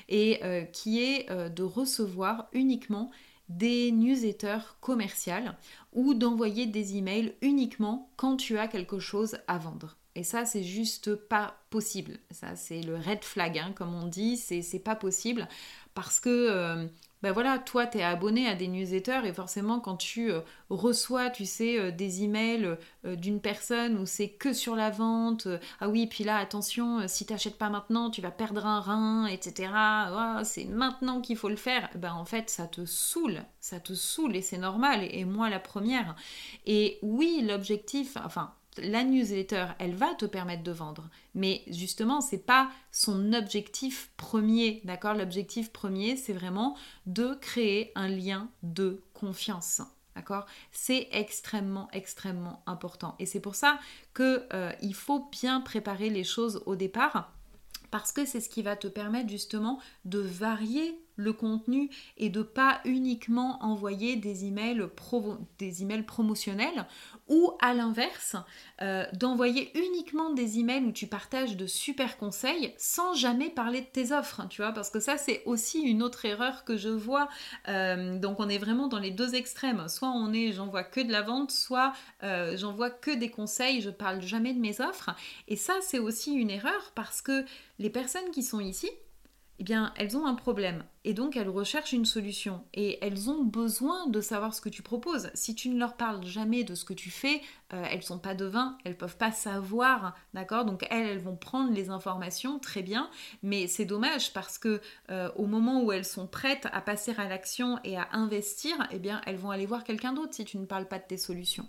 et 0.09 0.41
qui 0.73 1.01
est 1.01 1.29
de 1.29 1.63
recevoir 1.63 2.47
uniquement 2.51 3.11
des 3.49 3.91
newsletters 3.91 4.77
commerciales 4.79 5.57
ou 5.93 6.13
d'envoyer 6.13 6.67
des 6.67 6.97
emails 6.97 7.35
uniquement 7.41 8.09
quand 8.15 8.37
tu 8.37 8.57
as 8.57 8.67
quelque 8.67 8.99
chose 8.99 9.37
à 9.47 9.57
vendre. 9.57 9.97
Et 10.15 10.23
ça, 10.23 10.45
c'est 10.45 10.63
juste 10.63 11.15
pas 11.15 11.55
possible. 11.69 12.19
Ça, 12.31 12.55
c'est 12.55 12.81
le 12.81 12.95
red 12.95 13.23
flag, 13.23 13.57
hein, 13.57 13.73
comme 13.75 13.93
on 13.93 14.07
dit. 14.07 14.37
C'est 14.37 14.79
pas 14.79 14.95
possible 14.95 15.47
parce 15.93 16.19
que 16.19 16.89
ben 17.21 17.33
voilà, 17.33 17.59
toi, 17.59 17.85
tu 17.85 17.97
es 17.97 18.03
abonné 18.03 18.47
à 18.47 18.55
des 18.55 18.69
newsletters 18.69 19.25
et 19.25 19.33
forcément, 19.33 19.81
quand 19.81 19.97
tu 19.97 20.31
euh, 20.31 20.39
reçois, 20.69 21.29
tu 21.29 21.45
sais, 21.45 21.77
euh, 21.77 21.91
des 21.91 22.23
emails 22.23 22.77
euh, 23.05 23.15
d'une 23.17 23.41
personne 23.41 23.97
où 23.97 24.05
c'est 24.05 24.29
que 24.29 24.53
sur 24.53 24.73
la 24.75 24.89
vente, 24.89 25.47
ah 25.81 25.89
oui, 25.89 26.07
puis 26.07 26.23
là, 26.23 26.37
attention, 26.37 27.07
si 27.09 27.25
tu 27.25 27.33
n'achètes 27.33 27.57
pas 27.57 27.69
maintenant, 27.69 28.09
tu 28.09 28.21
vas 28.21 28.31
perdre 28.31 28.65
un 28.65 28.79
rein, 28.79 29.25
etc. 29.25 29.73
c'est 30.45 30.65
maintenant 30.65 31.19
qu'il 31.19 31.35
faut 31.35 31.49
le 31.49 31.57
faire. 31.57 31.89
Ben 31.95 32.13
en 32.13 32.25
fait, 32.25 32.49
ça 32.49 32.67
te 32.67 32.85
saoule, 32.85 33.43
ça 33.59 33.81
te 33.81 33.93
saoule 33.93 34.35
et 34.37 34.41
c'est 34.41 34.57
normal, 34.57 35.01
et 35.03 35.25
moi 35.25 35.49
la 35.49 35.59
première. 35.59 36.15
Et 36.65 36.99
oui, 37.01 37.45
l'objectif, 37.45 38.17
enfin, 38.23 38.53
la 38.83 39.03
newsletter, 39.03 39.67
elle 39.79 39.95
va 39.95 40.13
te 40.15 40.25
permettre 40.25 40.63
de 40.63 40.71
vendre. 40.71 41.09
Mais 41.35 41.63
justement, 41.67 42.21
c'est 42.21 42.45
pas 42.45 42.69
son 42.91 43.33
objectif 43.33 44.11
premier, 44.17 44.81
d'accord? 44.83 45.13
L'objectif 45.13 45.71
premier, 45.71 46.15
c'est 46.15 46.33
vraiment 46.33 46.75
de 47.05 47.35
créer 47.41 47.91
un 47.95 48.07
lien 48.07 48.49
de 48.63 49.01
confiance. 49.13 49.81
D'accord? 50.15 50.45
C'est 50.71 51.07
extrêmement, 51.11 51.87
extrêmement 51.93 52.63
important. 52.65 53.15
Et 53.19 53.25
c'est 53.25 53.39
pour 53.39 53.55
ça 53.55 53.79
qu'il 54.15 54.47
euh, 54.53 54.93
faut 54.93 55.29
bien 55.31 55.61
préparer 55.61 56.09
les 56.09 56.23
choses 56.23 56.61
au 56.65 56.75
départ 56.75 57.33
parce 57.91 58.11
que 58.11 58.25
c'est 58.25 58.41
ce 58.41 58.49
qui 58.49 58.61
va 58.61 58.75
te 58.75 58.87
permettre 58.87 59.29
justement 59.29 59.79
de 60.05 60.19
varier 60.19 60.99
le 61.19 61.33
contenu 61.33 61.89
et 62.17 62.29
de 62.29 62.41
pas 62.41 62.79
uniquement 62.85 63.61
envoyer 63.61 64.15
des 64.15 64.45
emails, 64.45 64.81
des 65.57 65.83
emails 65.83 66.03
promotionnels 66.03 66.85
ou 67.27 67.51
à 67.61 67.73
l'inverse 67.73 68.37
euh, 68.81 69.05
d'envoyer 69.13 69.77
uniquement 69.77 70.31
des 70.31 70.59
emails 70.59 70.85
où 70.85 70.91
tu 70.93 71.07
partages 71.07 71.57
de 71.57 71.67
super 71.67 72.17
conseils 72.17 72.73
sans 72.77 73.13
jamais 73.13 73.49
parler 73.49 73.81
de 73.81 73.85
tes 73.85 74.13
offres, 74.13 74.47
tu 74.49 74.61
vois, 74.61 74.71
parce 74.71 74.89
que 74.89 75.01
ça 75.01 75.17
c'est 75.17 75.43
aussi 75.45 75.81
une 75.81 76.01
autre 76.01 76.23
erreur 76.25 76.63
que 76.63 76.77
je 76.77 76.89
vois. 76.89 77.27
Euh, 77.67 78.17
donc 78.17 78.39
on 78.39 78.47
est 78.47 78.57
vraiment 78.57 78.87
dans 78.87 78.99
les 78.99 79.11
deux 79.11 79.35
extrêmes. 79.35 79.89
Soit 79.89 80.09
on 80.09 80.31
est 80.31 80.53
j'envoie 80.53 80.85
que 80.85 81.01
de 81.01 81.11
la 81.11 81.21
vente, 81.21 81.51
soit 81.51 81.91
euh, 82.23 82.55
j'envoie 82.55 82.89
que 82.89 83.11
des 83.11 83.29
conseils, 83.29 83.81
je 83.81 83.89
parle 83.89 84.21
jamais 84.21 84.53
de 84.53 84.59
mes 84.59 84.79
offres. 84.79 85.09
Et 85.49 85.57
ça 85.57 85.73
c'est 85.81 85.99
aussi 85.99 86.33
une 86.33 86.49
erreur 86.49 86.93
parce 86.95 87.21
que 87.21 87.43
les 87.77 87.89
personnes 87.89 88.31
qui 88.31 88.41
sont 88.41 88.61
ici, 88.61 88.89
eh 89.59 89.63
bien, 89.63 89.93
elles 89.97 90.15
ont 90.15 90.25
un 90.25 90.35
problème 90.35 90.83
et 91.03 91.13
donc 91.13 91.37
elles 91.37 91.49
recherchent 91.49 91.93
une 91.93 92.05
solution 92.05 92.63
et 92.73 92.97
elles 93.01 93.29
ont 93.29 93.43
besoin 93.43 94.07
de 94.07 94.21
savoir 94.21 94.53
ce 94.53 94.61
que 94.61 94.69
tu 94.69 94.81
proposes. 94.81 95.29
Si 95.33 95.55
tu 95.55 95.69
ne 95.69 95.79
leur 95.79 95.95
parles 95.95 96.25
jamais 96.25 96.63
de 96.63 96.75
ce 96.75 96.85
que 96.85 96.93
tu 96.93 97.09
fais, 97.09 97.41
euh, 97.73 97.85
elles 97.89 98.03
sont 98.03 98.19
pas 98.19 98.35
devins, 98.35 98.77
elles 98.83 98.97
peuvent 98.97 99.17
pas 99.17 99.31
savoir, 99.31 100.15
d'accord? 100.33 100.65
Donc 100.65 100.85
elles, 100.89 101.07
elles 101.07 101.19
vont 101.19 101.35
prendre 101.35 101.71
les 101.71 101.89
informations 101.89 102.59
très 102.59 102.81
bien, 102.81 103.09
mais 103.43 103.67
c'est 103.67 103.85
dommage 103.85 104.33
parce 104.33 104.57
que 104.57 104.81
euh, 105.09 105.29
au 105.35 105.45
moment 105.45 105.83
où 105.83 105.91
elles 105.91 106.05
sont 106.05 106.27
prêtes 106.27 106.67
à 106.71 106.81
passer 106.81 107.13
à 107.17 107.27
l'action 107.27 107.79
et 107.83 107.97
à 107.97 108.09
investir, 108.11 108.75
eh 108.91 108.99
bien 108.99 109.21
elles 109.25 109.37
vont 109.37 109.51
aller 109.51 109.65
voir 109.65 109.83
quelqu'un 109.83 110.13
d'autre 110.13 110.33
si 110.33 110.45
tu 110.45 110.57
ne 110.57 110.65
parles 110.65 110.87
pas 110.87 110.99
de 110.99 111.05
tes 111.07 111.17
solutions. 111.17 111.67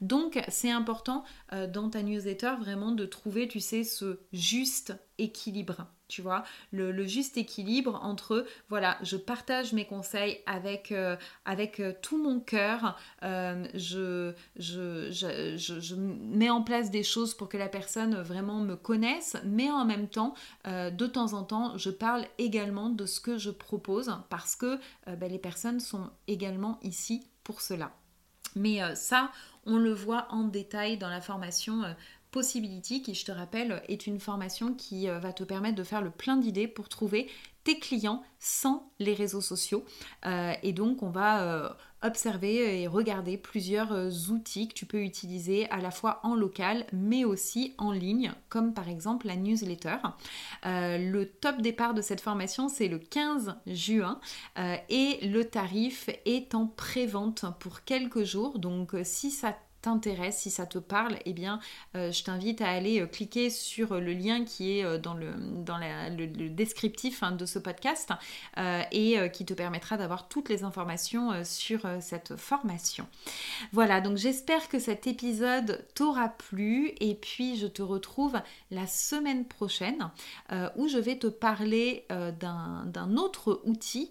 Donc 0.00 0.40
c'est 0.48 0.70
important 0.70 1.24
euh, 1.52 1.66
dans 1.66 1.90
ta 1.90 2.02
newsletter 2.02 2.54
vraiment 2.58 2.92
de 2.92 3.04
trouver, 3.04 3.48
tu 3.48 3.60
sais, 3.60 3.84
ce 3.84 4.20
juste 4.32 4.94
équilibre 5.18 5.86
tu 6.10 6.20
vois, 6.20 6.44
le, 6.72 7.06
juste 7.06 7.38
équilibre 7.38 7.98
entre, 8.02 8.44
voilà, 8.70 8.98
je 9.02 9.16
partage 9.16 9.72
mes 9.72 9.84
conseils 9.84 10.38
avec, 10.46 10.92
euh, 10.92 11.16
avec 11.44 11.80
euh, 11.80 11.92
tout 12.00 12.22
mon 12.22 12.38
cœur, 12.38 12.96
euh, 13.24 13.66
je, 13.74 14.32
je, 14.56 15.10
je, 15.10 15.56
je, 15.56 15.94
mets 15.96 16.50
en 16.50 16.62
place 16.62 16.92
des 16.92 17.02
choses 17.02 17.34
pour 17.34 17.48
que 17.48 17.56
la 17.56 17.68
personne 17.68 18.14
vraiment 18.22 18.60
me 18.60 18.76
connaisse, 18.76 19.36
mais 19.44 19.68
en 19.68 19.84
même 19.84 20.08
temps, 20.08 20.34
de 20.66 21.06
temps 21.06 21.32
en 21.32 21.42
temps, 21.42 21.76
je 21.76 21.90
parle 21.90 22.24
également 22.38 22.90
de 22.90 23.06
ce 23.06 23.20
que 23.20 23.38
je 23.38 23.50
propose 23.50 24.16
parce 24.28 24.54
que 24.54 24.78
ben, 25.06 25.30
les 25.30 25.38
personnes 25.38 25.80
sont 25.80 26.10
également 26.28 26.78
ici 26.82 27.26
pour 27.42 27.60
cela. 27.60 27.90
Mais 28.54 28.80
ça, 28.94 29.30
on 29.66 29.78
le 29.78 29.92
voit 29.92 30.26
en 30.30 30.44
détail 30.44 30.96
dans 30.96 31.08
la 31.08 31.20
formation 31.20 31.82
Possibility, 32.30 33.02
qui 33.02 33.14
je 33.14 33.24
te 33.24 33.32
rappelle 33.32 33.82
est 33.88 34.06
une 34.06 34.20
formation 34.20 34.74
qui 34.74 35.06
va 35.08 35.32
te 35.32 35.42
permettre 35.44 35.76
de 35.76 35.82
faire 35.82 36.00
le 36.00 36.10
plein 36.10 36.36
d'idées 36.36 36.68
pour 36.68 36.88
trouver 36.88 37.28
tes 37.64 37.78
clients 37.78 38.22
sans 38.38 38.90
les 38.98 39.14
réseaux 39.14 39.40
sociaux. 39.40 39.84
Euh, 40.26 40.52
et 40.62 40.72
donc, 40.72 41.02
on 41.02 41.10
va 41.10 41.42
euh, 41.42 41.68
observer 42.02 42.80
et 42.80 42.86
regarder 42.86 43.36
plusieurs 43.36 43.92
euh, 43.92 44.10
outils 44.30 44.68
que 44.68 44.74
tu 44.74 44.86
peux 44.86 45.02
utiliser 45.02 45.68
à 45.70 45.78
la 45.78 45.90
fois 45.90 46.20
en 46.22 46.34
local, 46.34 46.86
mais 46.92 47.24
aussi 47.24 47.74
en 47.76 47.92
ligne, 47.92 48.32
comme 48.48 48.72
par 48.72 48.88
exemple 48.88 49.26
la 49.26 49.36
newsletter. 49.36 49.96
le 50.64 51.24
top 51.24 51.60
départ 51.60 51.92
de 51.92 52.00
cette 52.00 52.20
formation, 52.20 52.68
c'est 52.68 52.88
le 52.88 52.98
15 52.98 53.56
juin 53.66 54.20
et 54.88 55.26
le 55.26 55.44
tarif 55.44 56.08
est 56.24 56.54
en 56.54 56.66
pré-vente 56.66 57.44
pour 57.58 57.84
quelques 57.84 58.24
jours. 58.24 58.58
Donc, 58.58 58.94
si 59.04 59.30
ça 59.30 59.56
t'intéresse, 59.82 60.38
si 60.38 60.50
ça 60.50 60.66
te 60.66 60.78
parle, 60.78 61.16
eh 61.24 61.32
bien, 61.32 61.60
euh, 61.96 62.12
je 62.12 62.22
t'invite 62.24 62.60
à 62.60 62.68
aller 62.68 63.00
euh, 63.00 63.06
cliquer 63.06 63.50
sur 63.50 64.00
le 64.00 64.12
lien 64.12 64.44
qui 64.44 64.78
est 64.78 64.84
euh, 64.84 64.98
dans 64.98 65.14
le, 65.14 65.32
dans 65.64 65.78
le, 65.78 66.26
descriptif 66.50 67.22
hein, 67.22 67.32
de 67.32 67.46
ce 67.46 67.58
podcast 67.58 68.10
et 68.92 69.16
qui 69.32 69.44
te 69.44 69.54
permettra 69.54 69.96
d'avoir 69.96 70.28
toutes 70.28 70.48
les 70.48 70.64
informations 70.64 71.44
sur 71.44 71.80
cette 72.00 72.36
formation. 72.36 73.06
Voilà, 73.72 74.00
donc 74.00 74.16
j'espère 74.16 74.68
que 74.68 74.78
cet 74.78 75.06
épisode 75.06 75.84
t'aura 75.94 76.28
plu 76.28 76.92
et 77.00 77.14
puis 77.14 77.56
je 77.56 77.66
te 77.66 77.82
retrouve 77.82 78.40
la 78.70 78.86
semaine 78.86 79.44
prochaine 79.44 80.10
où 80.76 80.88
je 80.88 80.98
vais 80.98 81.16
te 81.16 81.26
parler 81.26 82.06
d'un 82.08 83.16
autre 83.16 83.60
outil 83.64 84.10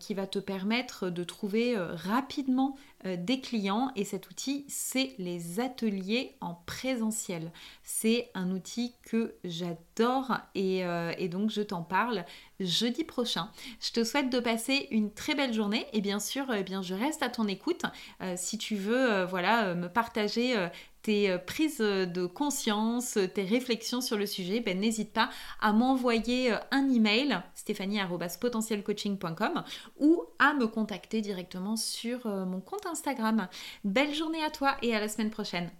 qui 0.00 0.14
va 0.14 0.26
te 0.26 0.38
permettre 0.38 1.10
de 1.10 1.24
trouver 1.24 1.76
rapidement 1.76 2.76
euh, 2.93 2.93
des 3.04 3.40
clients 3.40 3.90
et 3.96 4.04
cet 4.04 4.30
outil 4.30 4.64
c'est 4.68 5.14
les 5.18 5.60
ateliers 5.60 6.36
en 6.40 6.54
présentiel. 6.66 7.52
C'est 7.82 8.30
un 8.34 8.50
outil 8.50 8.94
que 9.02 9.34
j'adore 9.44 10.38
et, 10.54 10.84
euh, 10.84 11.12
donc 11.28 11.50
je 11.50 11.62
t'en 11.62 11.82
parle 11.82 12.24
jeudi 12.60 13.04
prochain. 13.04 13.50
Je 13.80 13.92
te 13.92 14.04
souhaite 14.04 14.30
de 14.30 14.40
passer 14.40 14.88
une 14.90 15.12
très 15.12 15.34
belle 15.34 15.52
journée 15.52 15.86
et 15.92 16.00
bien 16.00 16.20
sûr 16.20 16.46
eh 16.54 16.62
bien, 16.62 16.82
je 16.82 16.94
reste 16.94 17.22
à 17.22 17.28
ton 17.28 17.46
écoute 17.46 17.82
euh, 18.22 18.34
si 18.36 18.58
tu 18.58 18.76
veux 18.76 19.24
voilà, 19.24 19.74
me 19.74 19.88
partager 19.88 20.56
tes 21.04 21.30
euh, 21.30 21.38
prises 21.38 21.78
de 21.78 22.26
conscience, 22.26 23.16
tes 23.34 23.44
réflexions 23.44 24.00
sur 24.00 24.16
le 24.16 24.26
sujet, 24.26 24.58
ben, 24.60 24.80
n'hésite 24.80 25.12
pas 25.12 25.30
à 25.60 25.72
m'envoyer 25.72 26.52
euh, 26.52 26.56
un 26.72 26.90
email 26.90 27.40
stéphanie.potentielcoaching.com 27.54 29.62
ou 30.00 30.24
à 30.40 30.54
me 30.54 30.66
contacter 30.66 31.20
directement 31.20 31.76
sur 31.76 32.26
euh, 32.26 32.44
mon 32.44 32.60
compte 32.60 32.86
Instagram. 32.86 33.46
Belle 33.84 34.14
journée 34.14 34.42
à 34.42 34.50
toi 34.50 34.76
et 34.82 34.92
à 34.94 35.00
la 35.00 35.08
semaine 35.08 35.30
prochaine. 35.30 35.70